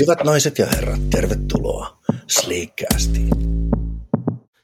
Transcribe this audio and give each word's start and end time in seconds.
Hyvät 0.00 0.24
naiset 0.24 0.58
ja 0.58 0.66
herrat, 0.66 1.10
tervetuloa 1.10 1.98
Sleekcastiin. 2.26 3.28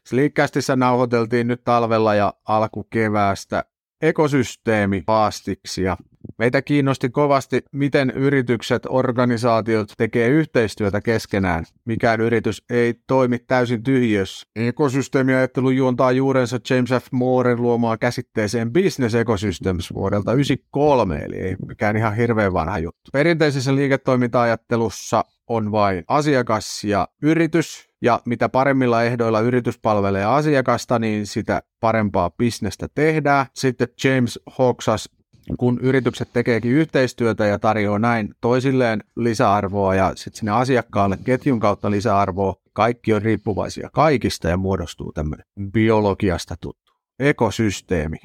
Sleekcastissa 0.06 0.76
nauhoiteltiin 0.76 1.46
nyt 1.46 1.64
talvella 1.64 2.14
ja 2.14 2.34
alkukeväästä 2.48 3.64
ekosysteemipaastiksia. 4.02 5.96
Meitä 6.38 6.62
kiinnosti 6.62 7.10
kovasti, 7.10 7.64
miten 7.72 8.10
yritykset, 8.10 8.82
organisaatiot 8.88 9.92
tekee 9.96 10.28
yhteistyötä 10.28 11.00
keskenään. 11.00 11.64
Mikään 11.84 12.20
yritys 12.20 12.64
ei 12.70 12.94
toimi 13.06 13.38
täysin 13.38 13.82
tyhjössä. 13.82 14.46
Ekosysteemiajattelu 14.56 15.70
juontaa 15.70 16.12
juurensa 16.12 16.58
James 16.70 16.90
F. 16.90 17.06
Mooren 17.12 17.62
luomaan 17.62 17.98
käsitteeseen 17.98 18.72
Business 18.72 19.14
Ecosystems 19.14 19.94
vuodelta 19.94 20.30
1993, 20.30 21.18
eli 21.18 21.36
ei 21.36 21.56
mikään 21.66 21.96
ihan 21.96 22.16
hirveän 22.16 22.52
vanha 22.52 22.78
juttu. 22.78 23.10
Perinteisessä 23.12 23.74
liiketoiminta-ajattelussa 23.74 25.24
on 25.46 25.72
vain 25.72 26.04
asiakas 26.08 26.84
ja 26.84 27.08
yritys, 27.22 27.88
ja 28.02 28.20
mitä 28.26 28.48
paremmilla 28.48 29.02
ehdoilla 29.02 29.40
yritys 29.40 29.78
palvelee 29.78 30.24
asiakasta, 30.24 30.98
niin 30.98 31.26
sitä 31.26 31.62
parempaa 31.80 32.30
bisnestä 32.30 32.88
tehdään. 32.94 33.46
Sitten 33.54 33.88
James 34.04 34.38
hoksas 34.58 35.10
kun 35.58 35.78
yritykset 35.82 36.28
tekeekin 36.32 36.72
yhteistyötä 36.72 37.46
ja 37.46 37.58
tarjoaa 37.58 37.98
näin 37.98 38.34
toisilleen 38.40 39.04
lisäarvoa 39.16 39.94
ja 39.94 40.12
sitten 40.14 40.38
sinne 40.38 40.52
asiakkaalle 40.52 41.18
ketjun 41.24 41.60
kautta 41.60 41.90
lisäarvoa, 41.90 42.54
kaikki 42.72 43.14
on 43.14 43.22
riippuvaisia 43.22 43.90
kaikista 43.92 44.48
ja 44.48 44.56
muodostuu 44.56 45.12
tämmöinen 45.12 45.46
biologiasta 45.72 46.54
tuttu 46.60 46.92
ekosysteemi. 47.18 48.16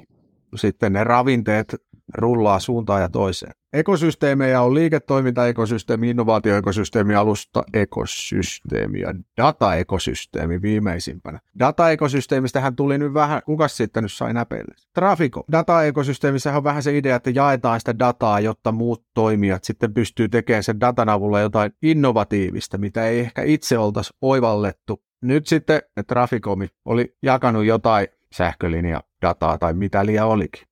Sitten 0.56 0.94
ne 0.94 1.04
ravinteet 1.04 1.76
rullaa 2.14 2.60
suuntaan 2.60 3.02
ja 3.02 3.10
toiseen. 3.10 3.52
Ekosysteemejä 3.74 4.62
on 4.62 4.76
liiketoiminta-ekosysteemi, 4.76 6.10
innovaatioekosysteemi, 6.10 7.16
alusta 7.16 7.64
ekosysteemi 7.74 9.00
ja 9.00 9.14
dataekosysteemi 9.38 10.62
viimeisimpänä. 10.62 11.40
Dataekosysteemistähän 11.60 12.76
tuli 12.76 12.98
nyt 12.98 13.14
vähän, 13.14 13.42
kuka 13.46 13.68
sitten 13.68 14.04
nyt 14.04 14.12
sai 14.12 14.34
näpeille? 14.34 14.76
Trafiko. 14.94 15.44
Dataekosysteemissä 15.52 16.58
on 16.58 16.64
vähän 16.64 16.84
se 16.84 16.98
idea, 16.98 17.16
että 17.16 17.30
jaetaan 17.30 17.80
sitä 17.80 18.00
dataa, 18.00 18.40
jotta 18.40 18.72
muut 18.72 19.04
toimijat 19.14 19.64
sitten 19.64 19.94
pystyy 19.94 20.30
tekemään 20.30 20.64
sen 20.64 20.80
datan 20.80 21.10
avulla 21.10 21.40
jotain 21.40 21.72
innovatiivista, 21.82 22.78
mitä 22.78 23.08
ei 23.08 23.20
ehkä 23.20 23.44
itse 23.44 23.78
oltaisi 23.78 24.14
oivallettu. 24.22 25.04
Nyt 25.22 25.48
sitten 25.48 25.82
Trafikomi 26.08 26.68
oli 26.86 27.16
jakanut 27.24 27.66
jotain 27.66 28.08
sähkölinja 28.34 29.04
dataa 29.22 29.58
tai 29.58 29.74
mitä 29.74 30.06
liian 30.06 30.28
olikin. 30.28 30.69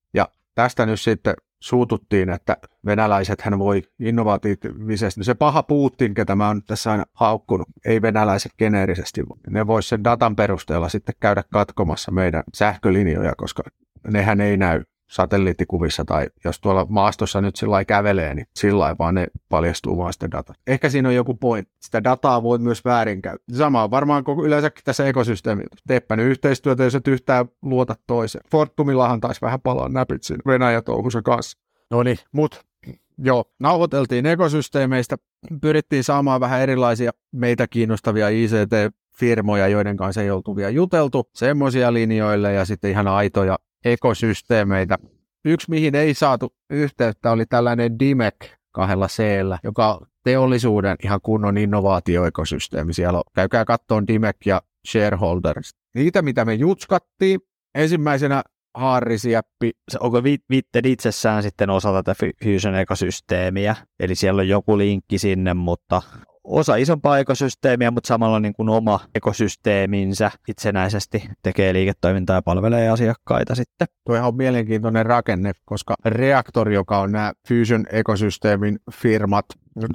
Tästä 0.58 0.86
nyt 0.86 1.02
sitten 1.02 1.34
suututtiin, 1.60 2.30
että 2.30 2.58
venäläiset 2.86 3.42
hän 3.42 3.60
voi 3.60 3.84
innovatiivisesti. 4.00 5.24
Se 5.24 5.34
paha 5.34 5.64
Putin, 5.64 6.14
ketä 6.14 6.36
mä 6.36 6.48
oon 6.48 6.64
tässä 6.64 6.92
aina 6.92 7.06
haukkunut, 7.14 7.68
ei 7.86 8.02
venäläiset 8.02 8.52
geneerisesti. 8.58 9.24
Ne 9.50 9.68
vois 9.68 9.90
sen 9.90 10.04
datan 10.04 10.36
perusteella 10.36 10.90
sitten 10.90 11.16
käydä 11.20 11.44
katkomassa 11.54 12.12
meidän 12.12 12.44
sähkölinjoja, 12.54 13.34
koska 13.38 13.64
nehän 14.08 14.42
ei 14.42 14.58
näy 14.58 14.84
satelliittikuvissa 15.08 16.06
tai 16.06 16.28
jos 16.46 16.60
tuolla 16.60 16.86
maastossa 16.90 17.42
nyt 17.42 17.56
sillä 17.56 17.86
kävelee, 17.86 18.34
niin 18.34 18.48
sillä 18.56 18.96
vaan 19.00 19.16
ne 19.16 19.28
paljastuu 19.50 19.98
vaan 19.98 20.14
sitä 20.14 20.32
dataa. 20.32 20.56
Ehkä 20.68 20.90
siinä 20.90 21.10
on 21.10 21.16
joku 21.16 21.34
point. 21.34 21.68
Sitä 21.80 22.04
dataa 22.04 22.44
voi 22.44 22.58
myös 22.58 22.86
väärinkäyttää. 22.86 23.58
Sama 23.58 23.84
on 23.84 23.92
varmaan 23.92 24.24
koko 24.24 24.46
yleensäkin 24.46 24.84
tässä 24.84 25.08
ekosysteemillä. 25.08 25.70
Teepä 25.88 26.16
nyt 26.16 26.28
yhteistyötä, 26.28 26.84
jos 26.84 26.96
et 26.96 27.08
yhtään 27.08 27.46
luota 27.62 27.96
toiseen. 28.08 28.44
Fortumillahan 28.52 29.20
taisi 29.20 29.42
vähän 29.42 29.62
palaa 29.62 29.90
näpit 29.90 30.24
siinä 30.24 30.42
Venäjä-touhussa 30.48 31.22
kanssa. 31.22 31.58
No 31.92 32.04
niin, 32.04 32.18
mut 32.32 32.66
joo, 33.18 33.46
nauhoiteltiin 33.60 34.26
ekosysteemeistä, 34.26 35.16
pyrittiin 35.62 36.04
saamaan 36.04 36.42
vähän 36.42 36.62
erilaisia 36.62 37.12
meitä 37.32 37.68
kiinnostavia 37.68 38.30
ICT-firmoja, 38.30 39.68
joiden 39.68 39.98
kanssa 39.98 40.22
ei 40.22 40.32
oltu 40.32 40.56
vielä 40.56 40.70
juteltu, 40.70 41.30
semmoisia 41.36 41.94
linjoille 41.94 42.54
ja 42.54 42.66
sitten 42.66 42.92
ihan 42.92 43.08
aitoja 43.08 43.58
ekosysteemeitä. 43.86 44.98
Yksi, 45.46 45.70
mihin 45.70 45.96
ei 45.96 46.14
saatu 46.14 46.54
yhteyttä, 46.70 47.32
oli 47.32 47.46
tällainen 47.46 48.00
DIMEC 48.00 48.36
kahdella 48.72 49.08
c 49.08 49.24
joka 49.64 50.00
teollisuuden 50.24 50.96
ihan 51.04 51.20
kunnon 51.24 51.58
innovaatioekosysteemi. 51.58 52.94
Siellä 52.94 53.18
on, 53.18 53.24
käykää 53.36 53.66
kattoon 53.66 54.08
DIMEC 54.08 54.36
ja 54.46 54.62
Shareholders. 54.92 55.70
Niitä, 55.96 56.22
mitä 56.22 56.46
me 56.46 56.54
jutskattiin, 56.54 57.40
ensimmäisenä 57.76 58.44
Harri-sieppi. 58.74 59.72
Onko 60.00 60.24
Vitted 60.24 60.86
itsessään 60.86 61.44
sitten 61.44 61.70
osa 61.70 61.94
tätä 61.94 62.16
Fusion-ekosysteemiä? 62.44 63.76
Eli 64.00 64.16
siellä 64.16 64.40
on 64.40 64.48
joku 64.48 64.78
linkki 64.78 65.18
sinne, 65.18 65.54
mutta 65.54 66.02
osa 66.48 66.76
isompaa 66.76 67.20
ekosysteemiä, 67.20 67.92
mutta 67.92 68.08
samalla 68.08 68.40
niin 68.40 68.54
kuin 68.54 68.70
oma 68.70 69.00
ekosysteeminsä 69.16 70.32
itsenäisesti 70.48 71.30
tekee 71.44 71.74
liiketoimintaa 71.74 72.36
ja 72.36 72.42
palvelee 72.42 72.90
asiakkaita 72.90 73.56
sitten. 73.56 73.88
Tuo 74.06 74.28
on 74.28 74.36
mielenkiintoinen 74.36 75.06
rakenne, 75.06 75.52
koska 75.66 75.96
Reaktor, 76.06 76.70
joka 76.72 77.00
on 77.00 77.12
nämä 77.12 77.34
Fusion-ekosysteemin 77.48 78.80
firmat, 78.92 79.46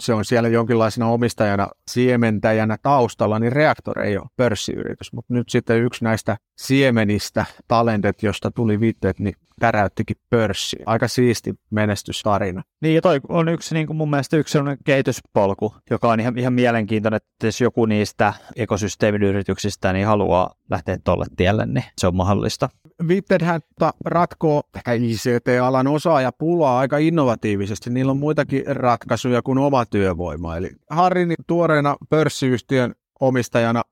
se 0.01 0.15
on 0.15 0.25
siellä 0.25 0.49
jonkinlaisena 0.49 1.09
omistajana, 1.09 1.69
siementäjänä 1.91 2.77
taustalla, 2.83 3.39
niin 3.39 3.53
Reaktor 3.53 4.01
ei 4.01 4.19
ole 4.19 4.27
pörssiyritys. 4.37 5.13
Mutta 5.13 5.35
nyt 5.35 5.49
sitten 5.49 5.83
yksi 5.83 6.05
näistä 6.05 6.37
siemenistä, 6.59 7.45
talentet, 7.69 8.23
josta 8.23 8.51
tuli 8.51 8.81
viitteet, 8.81 9.19
niin 9.19 9.35
täräyttikin 9.61 10.17
pörssi. 10.31 10.77
Aika 10.87 11.09
siisti 11.09 11.55
menestystarina. 11.71 12.63
Niin 12.81 12.95
ja 12.95 13.03
toi 13.03 13.21
on 13.29 13.49
yksi 13.49 13.75
niin 13.75 13.87
kuin 13.87 13.97
mun 13.97 14.11
mielestä 14.11 14.37
yksi 14.37 14.53
sellainen 14.53 14.79
kehityspolku, 14.85 15.75
joka 15.91 16.09
on 16.09 16.21
ihan, 16.21 16.39
ihan 16.39 16.53
mielenkiintoinen, 16.53 17.17
että 17.17 17.47
jos 17.47 17.61
joku 17.61 17.87
niistä 17.87 18.33
ekosysteemin 18.57 19.23
yrityksistä 19.23 19.93
niin 19.93 20.07
haluaa 20.07 20.55
lähteä 20.71 20.99
tuolle 21.05 21.27
tielle, 21.37 21.67
niin 21.67 21.85
se 21.99 22.07
on 22.07 22.17
mahdollista. 22.17 22.69
Vittedhän 23.09 23.61
ratkoo 24.05 24.63
ICT-alan 24.97 25.87
osaaja 25.87 26.33
pulaa 26.33 26.79
aika 26.79 26.99
innovatiivisesti. 26.99 27.91
Niillä 27.91 28.11
on 28.11 28.19
muitakin 28.19 28.63
ratkaisuja 28.67 29.43
kuin 29.43 29.59
oma 29.73 29.87
työvoima. 29.87 30.57
Eli 30.57 30.71
Harrin 30.91 31.35
tuoreena 31.47 31.97
pörssiyhtiön 32.11 32.95
omistajana 33.21 33.83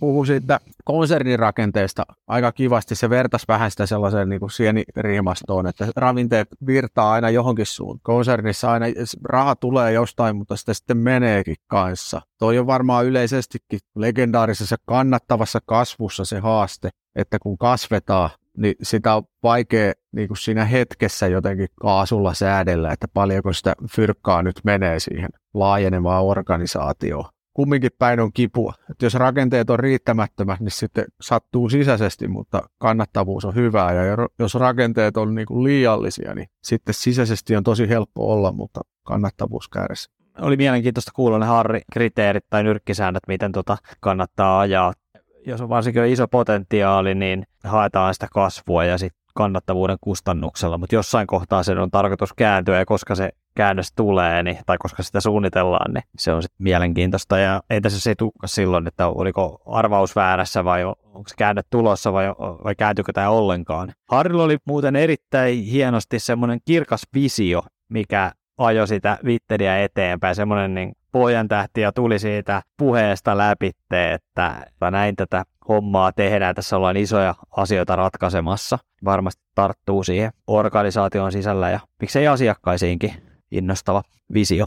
puhui 0.00 0.26
siitä 0.26 0.60
konsernirakenteesta 0.84 2.02
aika 2.26 2.52
kivasti. 2.52 2.94
Se 2.94 3.10
vertasi 3.10 3.44
vähän 3.48 3.70
sitä 3.70 3.86
sellaiseen 3.86 4.28
niin 4.28 4.40
kuin 4.40 4.50
sieniriimastoon, 4.50 5.66
että 5.66 5.88
ravinteet 5.96 6.48
virtaa 6.66 7.12
aina 7.12 7.30
johonkin 7.30 7.66
suuntaan. 7.66 8.00
Konsernissa 8.02 8.72
aina 8.72 8.86
raha 9.24 9.56
tulee 9.56 9.92
jostain, 9.92 10.36
mutta 10.36 10.56
sitä 10.56 10.74
sitten 10.74 10.96
meneekin 10.96 11.56
kanssa. 11.66 12.22
Toi 12.38 12.58
on 12.58 12.66
varmaan 12.66 13.06
yleisestikin 13.06 13.80
legendaarisessa 13.96 14.76
kannattavassa 14.86 15.58
kasvussa 15.66 16.24
se 16.24 16.38
haaste, 16.38 16.90
että 17.16 17.38
kun 17.38 17.58
kasvetaan, 17.58 18.30
niin 18.56 18.74
sitä 18.82 19.14
on 19.14 19.22
vaikea 19.42 19.92
niin 20.12 20.28
kuin 20.28 20.38
siinä 20.38 20.64
hetkessä 20.64 21.26
jotenkin 21.26 21.68
kaasulla 21.80 22.34
säädellä, 22.34 22.92
että 22.92 23.08
paljonko 23.14 23.52
sitä 23.52 23.74
fyrkkaa 23.90 24.42
nyt 24.42 24.60
menee 24.64 25.00
siihen 25.00 25.30
laajenevaan 25.54 26.24
organisaatioon 26.24 27.24
kumminkin 27.54 27.90
päin 27.98 28.20
on 28.20 28.32
kipua. 28.32 28.74
Että 28.90 29.06
jos 29.06 29.14
rakenteet 29.14 29.70
on 29.70 29.78
riittämättömät, 29.78 30.60
niin 30.60 30.70
sitten 30.70 31.04
sattuu 31.20 31.68
sisäisesti, 31.68 32.28
mutta 32.28 32.62
kannattavuus 32.78 33.44
on 33.44 33.54
hyvää. 33.54 33.92
Ja 33.92 34.16
jos 34.38 34.54
rakenteet 34.54 35.16
on 35.16 35.34
niin 35.34 35.46
kuin 35.46 35.64
liiallisia, 35.64 36.34
niin 36.34 36.48
sitten 36.64 36.94
sisäisesti 36.94 37.56
on 37.56 37.64
tosi 37.64 37.88
helppo 37.88 38.32
olla, 38.32 38.52
mutta 38.52 38.80
kannattavuus 39.06 39.68
kärsii. 39.68 40.14
Oli 40.40 40.56
mielenkiintoista 40.56 41.10
kuulla 41.14 41.38
ne 41.38 41.46
Harri-kriteerit 41.46 42.46
tai 42.50 42.62
nyrkkisäännöt, 42.62 43.22
miten 43.28 43.52
tota 43.52 43.76
kannattaa 44.00 44.60
ajaa. 44.60 44.92
Jos 45.46 45.60
on 45.60 45.68
varsinkin 45.68 46.04
iso 46.04 46.28
potentiaali, 46.28 47.14
niin 47.14 47.46
haetaan 47.64 48.14
sitä 48.14 48.28
kasvua 48.32 48.84
ja 48.84 48.98
sitten 48.98 49.20
kannattavuuden 49.34 49.96
kustannuksella, 50.00 50.78
mutta 50.78 50.94
jossain 50.94 51.26
kohtaa 51.26 51.62
sen 51.62 51.78
on 51.78 51.90
tarkoitus 51.90 52.32
kääntyä 52.32 52.78
ja 52.78 52.86
koska 52.86 53.14
se 53.14 53.30
käännös 53.54 53.92
tulee, 53.92 54.42
niin, 54.42 54.58
tai 54.66 54.78
koska 54.78 55.02
sitä 55.02 55.20
suunnitellaan, 55.20 55.94
niin 55.94 56.02
se 56.18 56.32
on 56.32 56.42
sitten 56.42 56.64
mielenkiintoista. 56.64 57.38
Ja 57.38 57.62
ei 57.70 57.80
tässä 57.80 58.00
se 58.00 58.14
tukka 58.14 58.46
silloin, 58.46 58.86
että 58.86 59.06
oliko 59.06 59.62
arvaus 59.66 60.16
väärässä 60.16 60.64
vai 60.64 60.84
onko 60.84 61.24
se 61.26 61.34
käännöt 61.38 61.66
tulossa 61.70 62.12
vai, 62.12 62.28
vai 62.64 62.74
kääntyykö 62.74 63.12
tämä 63.12 63.30
ollenkaan. 63.30 63.92
Harrilla 64.10 64.44
oli 64.44 64.58
muuten 64.66 64.96
erittäin 64.96 65.62
hienosti 65.62 66.18
semmoinen 66.18 66.60
kirkas 66.64 67.02
visio, 67.14 67.62
mikä 67.88 68.32
ajoi 68.60 68.88
sitä 68.88 69.18
Wittediä 69.24 69.82
eteenpäin, 69.82 70.34
semmoinen 70.34 70.74
niin 70.74 70.92
pojan 71.12 71.48
tähti 71.48 71.80
ja 71.80 71.92
tuli 71.92 72.18
siitä 72.18 72.62
puheesta 72.76 73.38
läpi, 73.38 73.70
että 73.90 74.66
näin 74.90 75.16
tätä 75.16 75.44
hommaa 75.68 76.12
tehdään. 76.12 76.54
Tässä 76.54 76.76
ollaan 76.76 76.96
isoja 76.96 77.34
asioita 77.56 77.96
ratkaisemassa. 77.96 78.78
Varmasti 79.04 79.42
tarttuu 79.54 80.04
siihen 80.04 80.32
organisaation 80.46 81.32
sisällä 81.32 81.70
ja 81.70 81.80
miksei 82.00 82.28
asiakkaisiinkin 82.28 83.12
innostava 83.50 84.02
visio. 84.34 84.66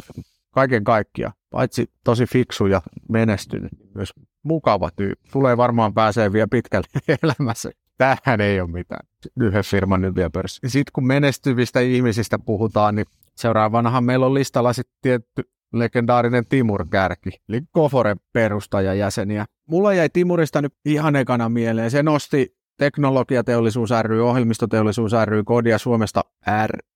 Kaiken 0.51 0.83
kaikkiaan, 0.83 1.33
paitsi 1.49 1.89
tosi 2.03 2.25
fiksu 2.25 2.65
ja 2.65 2.81
menestynyt, 3.09 3.71
myös 3.95 4.13
mukava 4.43 4.89
tyyppi. 4.95 5.29
Tulee 5.31 5.57
varmaan 5.57 5.93
pääsee 5.93 6.33
vielä 6.33 6.47
pitkälle 6.51 6.87
elämässä. 7.23 7.71
Tähän 7.97 8.41
ei 8.41 8.61
ole 8.61 8.69
mitään. 8.69 9.07
Yhden 9.39 9.63
firman 9.63 10.01
nyt 10.01 10.15
vielä 10.15 10.29
pörssi. 10.29 10.59
Sitten 10.67 10.91
kun 10.93 11.07
menestyvistä 11.07 11.79
ihmisistä 11.79 12.39
puhutaan, 12.39 12.95
niin 12.95 13.05
seuraavanahan 13.35 14.03
meillä 14.03 14.25
on 14.25 14.33
listalla 14.33 14.73
sitten 14.73 14.95
tietty 15.01 15.43
legendaarinen 15.73 16.45
Timur 16.49 16.85
Kärki, 16.89 17.29
eli 17.49 17.61
Koforen 17.71 18.17
perustajajäseniä. 18.33 19.45
Mulla 19.69 19.93
jäi 19.93 20.09
Timurista 20.09 20.61
nyt 20.61 20.73
ihan 20.85 21.15
ekana 21.15 21.49
mieleen. 21.49 21.91
Se 21.91 22.03
nosti 22.03 22.57
teknologiateollisuus 22.77 23.89
ry, 24.01 24.27
ohjelmistoteollisuus 24.27 25.11
ry, 25.25 25.43
Kodia 25.43 25.77
Suomesta 25.77 26.21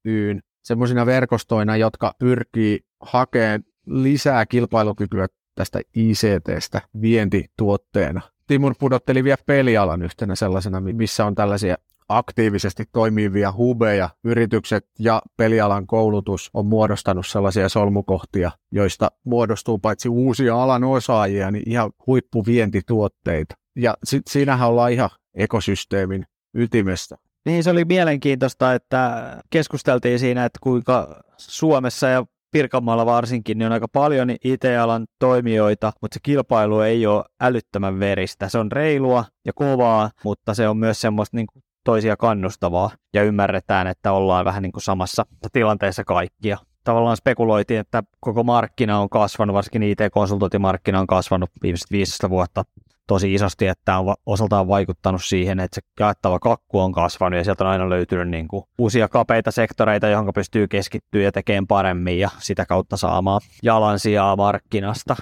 ryyn 0.05 0.41
semmoisina 0.63 1.05
verkostoina, 1.05 1.77
jotka 1.77 2.13
pyrkii 2.19 2.79
hakemaan 3.01 3.63
lisää 3.85 4.45
kilpailukykyä 4.45 5.27
tästä 5.55 5.81
ICTstä 5.95 6.81
vientituotteena. 7.01 8.21
Timur 8.47 8.75
pudotteli 8.79 9.23
vielä 9.23 9.37
pelialan 9.45 10.01
yhtenä 10.01 10.35
sellaisena, 10.35 10.81
missä 10.81 11.25
on 11.25 11.35
tällaisia 11.35 11.75
aktiivisesti 12.09 12.83
toimivia 12.91 13.51
hubeja, 13.51 14.09
yritykset 14.23 14.85
ja 14.99 15.21
pelialan 15.37 15.87
koulutus 15.87 16.49
on 16.53 16.65
muodostanut 16.65 17.27
sellaisia 17.27 17.69
solmukohtia, 17.69 18.51
joista 18.71 19.11
muodostuu 19.23 19.79
paitsi 19.79 20.09
uusia 20.09 20.63
alan 20.63 20.83
osaajia, 20.83 21.51
niin 21.51 21.69
ihan 21.69 21.91
huippuvientituotteita. 22.07 23.55
Ja 23.75 23.97
sit 24.03 24.23
siinähän 24.29 24.69
ollaan 24.69 24.91
ihan 24.91 25.09
ekosysteemin 25.35 26.25
ytimestä. 26.53 27.17
Niin 27.45 27.63
se 27.63 27.69
oli 27.69 27.85
mielenkiintoista, 27.85 28.73
että 28.73 29.23
keskusteltiin 29.49 30.19
siinä, 30.19 30.45
että 30.45 30.59
kuinka 30.63 31.23
Suomessa 31.37 32.07
ja 32.07 32.25
Pirkanmaalla 32.51 33.05
varsinkin, 33.05 33.57
niin 33.57 33.65
on 33.65 33.71
aika 33.71 33.87
paljon 33.87 34.29
IT-alan 34.43 35.07
toimijoita, 35.19 35.91
mutta 36.01 36.15
se 36.15 36.19
kilpailu 36.23 36.79
ei 36.79 37.07
ole 37.07 37.23
älyttömän 37.41 37.99
veristä. 37.99 38.49
Se 38.49 38.57
on 38.57 38.71
reilua 38.71 39.25
ja 39.45 39.53
kovaa, 39.53 40.09
mutta 40.23 40.53
se 40.53 40.67
on 40.67 40.77
myös 40.77 41.01
semmoista 41.01 41.37
niin 41.37 41.47
kuin 41.53 41.63
toisia 41.83 42.17
kannustavaa 42.17 42.91
ja 43.13 43.23
ymmärretään, 43.23 43.87
että 43.87 44.11
ollaan 44.11 44.45
vähän 44.45 44.63
niin 44.63 44.71
kuin 44.71 44.83
samassa 44.83 45.25
tilanteessa 45.53 46.03
kaikkia. 46.03 46.57
Tavallaan 46.83 47.17
spekuloitiin, 47.17 47.79
että 47.79 48.03
koko 48.19 48.43
markkina 48.43 48.99
on 48.99 49.09
kasvanut, 49.09 49.53
varsinkin 49.53 49.83
IT-konsultointimarkkina 49.83 50.99
on 50.99 51.07
kasvanut 51.07 51.49
viimeiset 51.63 51.91
15 51.91 52.29
vuotta 52.29 52.63
tosi 53.07 53.33
isosti, 53.33 53.67
että 53.67 53.97
on 53.97 54.15
osaltaan 54.25 54.67
vaikuttanut 54.67 55.23
siihen, 55.23 55.59
että 55.59 55.75
se 55.75 55.81
jaettava 55.99 56.39
kakku 56.39 56.79
on 56.79 56.91
kasvanut 56.91 57.37
ja 57.37 57.43
sieltä 57.43 57.63
on 57.63 57.69
aina 57.69 57.89
löytynyt 57.89 58.29
niin 58.29 58.47
kuin 58.47 58.63
uusia 58.77 59.07
kapeita 59.07 59.51
sektoreita, 59.51 60.07
johon 60.07 60.31
pystyy 60.35 60.67
keskittyä 60.67 61.21
ja 61.21 61.31
tekemään 61.31 61.67
paremmin 61.67 62.19
ja 62.19 62.29
sitä 62.39 62.65
kautta 62.65 62.97
saamaan 62.97 63.41
jalansijaa 63.63 64.35
markkinasta. 64.35 65.15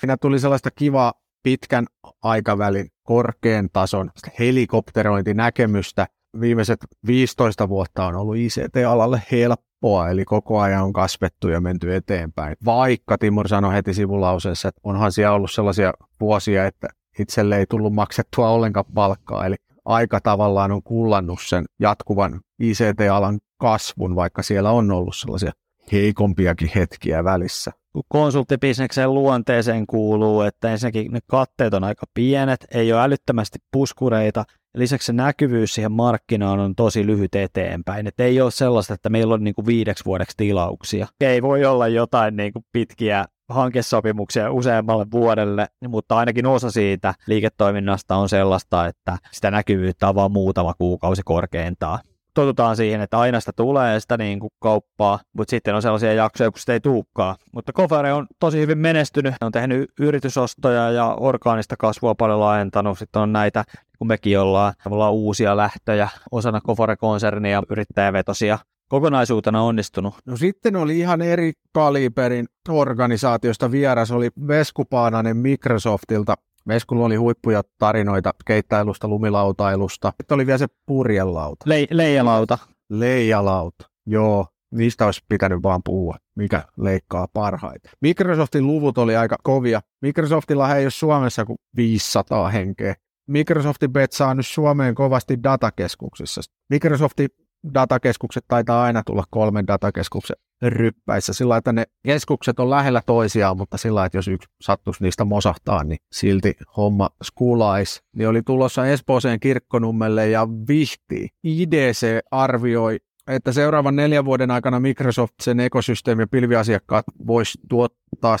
Siinä 0.00 0.16
tuli 0.16 0.38
sellaista 0.38 0.70
kivaa 0.70 1.12
pitkän 1.42 1.86
aikavälin 2.22 2.86
korkean 3.02 3.68
tason 3.72 4.10
helikopterointinäkemystä. 4.38 6.06
Viimeiset 6.40 6.78
15 7.06 7.68
vuotta 7.68 8.06
on 8.06 8.16
ollut 8.16 8.36
ICT-alalle 8.36 9.22
helppoa, 9.32 10.08
eli 10.08 10.24
koko 10.24 10.60
ajan 10.60 10.84
on 10.84 10.92
kasvettu 10.92 11.48
ja 11.48 11.60
menty 11.60 11.94
eteenpäin. 11.94 12.56
Vaikka 12.64 13.18
Timur 13.18 13.48
sanoi 13.48 13.74
heti 13.74 13.94
sivulauseessa, 13.94 14.68
että 14.68 14.80
onhan 14.84 15.12
siellä 15.12 15.34
ollut 15.34 15.50
sellaisia 15.50 15.92
vuosia, 16.20 16.66
että 16.66 16.88
itselle 17.18 17.58
ei 17.58 17.66
tullut 17.66 17.94
maksettua 17.94 18.48
ollenkaan 18.48 18.86
palkkaa, 18.94 19.46
eli 19.46 19.56
aika 19.84 20.20
tavallaan 20.20 20.72
on 20.72 20.82
kullannut 20.82 21.38
sen 21.42 21.64
jatkuvan 21.80 22.40
ICT-alan 22.58 23.38
kasvun, 23.60 24.16
vaikka 24.16 24.42
siellä 24.42 24.70
on 24.70 24.90
ollut 24.90 25.16
sellaisia 25.16 25.52
heikompiakin 25.92 26.70
hetkiä 26.74 27.24
välissä. 27.24 27.72
Konsulttibisneksen 28.08 29.14
luonteeseen 29.14 29.86
kuuluu, 29.86 30.42
että 30.42 30.72
ensinnäkin 30.72 31.12
ne 31.12 31.18
katteet 31.26 31.74
on 31.74 31.84
aika 31.84 32.06
pienet, 32.14 32.66
ei 32.74 32.92
ole 32.92 33.02
älyttömästi 33.02 33.58
puskureita, 33.72 34.44
lisäksi 34.74 35.06
se 35.06 35.12
näkyvyys 35.12 35.74
siihen 35.74 35.92
markkinaan 35.92 36.58
on 36.58 36.74
tosi 36.74 37.06
lyhyt 37.06 37.34
eteenpäin. 37.34 38.06
Et 38.06 38.20
ei 38.20 38.40
ole 38.40 38.50
sellaista, 38.50 38.94
että 38.94 39.08
meillä 39.08 39.34
on 39.34 39.44
niinku 39.44 39.66
viideksi 39.66 40.04
vuodeksi 40.04 40.36
tilauksia. 40.36 41.06
Ei 41.20 41.42
voi 41.42 41.64
olla 41.64 41.88
jotain 41.88 42.36
niinku 42.36 42.64
pitkiä 42.72 43.24
hankesopimuksia 43.48 44.52
useammalle 44.52 45.06
vuodelle, 45.12 45.66
mutta 45.88 46.16
ainakin 46.16 46.46
osa 46.46 46.70
siitä 46.70 47.14
liiketoiminnasta 47.26 48.16
on 48.16 48.28
sellaista, 48.28 48.86
että 48.86 49.18
sitä 49.32 49.50
näkyvyyttä 49.50 50.08
on 50.08 50.14
vain 50.14 50.32
muutama 50.32 50.74
kuukausi 50.74 51.22
korkeintaan. 51.24 51.98
Totutaan 52.34 52.76
siihen, 52.76 53.00
että 53.00 53.18
aina 53.18 53.40
sitä 53.40 53.52
tulee 53.56 54.00
sitä 54.00 54.16
niin 54.16 54.40
kuin 54.40 54.50
kauppaa, 54.58 55.18
mutta 55.32 55.50
sitten 55.50 55.74
on 55.74 55.82
sellaisia 55.82 56.12
jaksoja, 56.12 56.50
kun 56.50 56.60
sitä 56.60 56.72
ei 56.72 56.80
tuukkaa. 56.80 57.36
Mutta 57.52 57.72
Kofare 57.72 58.12
on 58.12 58.26
tosi 58.40 58.58
hyvin 58.60 58.78
menestynyt, 58.78 59.34
on 59.40 59.52
tehnyt 59.52 59.90
yritysostoja 60.00 60.90
ja 60.90 61.16
orgaanista 61.20 61.76
kasvua 61.78 62.14
paljon 62.14 62.40
laajentanut. 62.40 62.98
Sitten 62.98 63.22
on 63.22 63.32
näitä, 63.32 63.64
kun 63.98 64.06
mekin 64.06 64.40
ollaan, 64.40 64.74
ollaan 64.86 65.12
uusia 65.12 65.56
lähtöjä 65.56 66.08
osana 66.32 66.60
Kofare-konsernia, 66.60 67.62
yrittäjävetosia 67.70 68.58
kokonaisuutena 68.88 69.62
onnistunut? 69.62 70.14
No 70.26 70.36
sitten 70.36 70.76
oli 70.76 70.98
ihan 70.98 71.22
eri 71.22 71.52
kaliberin 71.72 72.46
organisaatiosta 72.68 73.70
vieras, 73.70 74.10
oli 74.10 74.30
Vesku 74.48 74.84
Paananen 74.84 75.36
Microsoftilta. 75.36 76.34
Veskulla 76.68 77.06
oli 77.06 77.16
huippuja 77.16 77.62
tarinoita 77.78 78.34
keittäilusta, 78.44 79.08
lumilautailusta. 79.08 80.12
Sitten 80.20 80.34
oli 80.34 80.46
vielä 80.46 80.58
se 80.58 80.66
purjelauta. 80.86 81.64
Le- 81.68 81.86
leijalauta. 81.90 82.58
Leijalauta, 82.90 83.88
joo. 84.06 84.46
Niistä 84.70 85.06
olisi 85.06 85.24
pitänyt 85.28 85.62
vaan 85.62 85.82
puhua, 85.84 86.16
mikä 86.34 86.64
leikkaa 86.76 87.28
parhaiten. 87.32 87.92
Microsoftin 88.00 88.66
luvut 88.66 88.98
oli 88.98 89.16
aika 89.16 89.36
kovia. 89.42 89.80
Microsoftilla 90.02 90.76
ei 90.76 90.84
ole 90.84 90.90
Suomessa 90.90 91.44
kuin 91.44 91.58
500 91.76 92.48
henkeä. 92.48 92.94
Microsoftin 93.28 93.92
betsaa 93.92 94.34
nyt 94.34 94.46
Suomeen 94.46 94.94
kovasti 94.94 95.42
datakeskuksissa. 95.42 96.40
Microsoftin 96.70 97.28
datakeskukset 97.74 98.44
taitaa 98.48 98.82
aina 98.82 99.02
tulla 99.06 99.24
kolmen 99.30 99.66
datakeskuksen 99.66 100.36
ryppäissä 100.62 101.32
sillä 101.32 101.56
että 101.56 101.72
ne 101.72 101.84
keskukset 102.04 102.60
on 102.60 102.70
lähellä 102.70 103.02
toisiaan, 103.06 103.56
mutta 103.56 103.76
sillä 103.76 104.04
että 104.04 104.18
jos 104.18 104.28
yksi 104.28 104.48
sattuisi 104.60 105.02
niistä 105.02 105.24
mosahtaa, 105.24 105.84
niin 105.84 105.98
silti 106.12 106.54
homma 106.76 107.08
skulais. 107.24 108.02
Niin 108.16 108.28
oli 108.28 108.42
tulossa 108.42 108.86
Espooseen 108.86 109.40
kirkkonummelle 109.40 110.28
ja 110.28 110.48
vihti. 110.68 111.28
IDC 111.44 112.18
arvioi, 112.30 112.98
että 113.26 113.52
seuraavan 113.52 113.96
neljän 113.96 114.24
vuoden 114.24 114.50
aikana 114.50 114.80
Microsoft, 114.80 115.34
sen 115.42 115.60
ekosysteemi 115.60 116.22
ja 116.22 116.26
pilviasiakkaat 116.26 117.04
voisi 117.26 117.58
tuottaa 117.68 118.36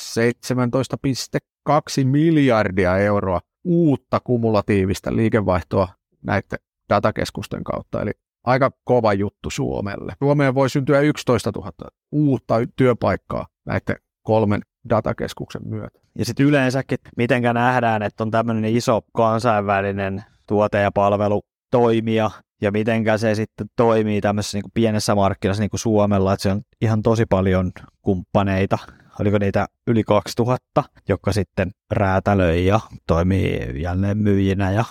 17,2 2.00 2.04
miljardia 2.04 2.98
euroa 2.98 3.40
uutta 3.64 4.20
kumulatiivista 4.20 5.16
liikevaihtoa 5.16 5.88
näiden 6.22 6.58
datakeskusten 6.88 7.64
kautta. 7.64 8.02
Eli 8.02 8.12
aika 8.48 8.70
kova 8.84 9.12
juttu 9.12 9.50
Suomelle. 9.50 10.12
Suomeen 10.18 10.54
voi 10.54 10.70
syntyä 10.70 11.00
11 11.00 11.50
000 11.56 11.72
uutta 12.12 12.54
työpaikkaa 12.76 13.46
näiden 13.66 13.96
kolmen 14.22 14.62
datakeskuksen 14.88 15.62
myötä. 15.64 15.98
Ja 16.18 16.24
sitten 16.24 16.46
yleensäkin, 16.46 16.98
mitenkä 17.16 17.52
nähdään, 17.52 18.02
että 18.02 18.24
on 18.24 18.30
tämmöinen 18.30 18.76
iso 18.76 19.00
kansainvälinen 19.16 20.24
tuote- 20.46 20.82
ja 20.82 20.92
palvelutoimija, 20.92 22.30
ja 22.62 22.70
mitenkä 22.70 23.18
se 23.18 23.34
sitten 23.34 23.66
toimii 23.76 24.20
tämmöisessä 24.20 24.58
niin 24.58 24.70
pienessä 24.74 25.14
markkinassa 25.14 25.62
niin 25.62 25.70
kuin 25.70 25.80
Suomella, 25.80 26.32
että 26.32 26.42
se 26.42 26.50
on 26.50 26.60
ihan 26.80 27.02
tosi 27.02 27.26
paljon 27.26 27.72
kumppaneita, 28.02 28.78
oliko 29.20 29.38
niitä 29.38 29.66
yli 29.86 30.04
2000, 30.04 30.84
jotka 31.08 31.32
sitten 31.32 31.70
räätälöi 31.90 32.66
ja 32.66 32.80
toimii 33.06 33.82
jälleen 33.82 34.18
myyjinä 34.18 34.70
ja 34.70 34.84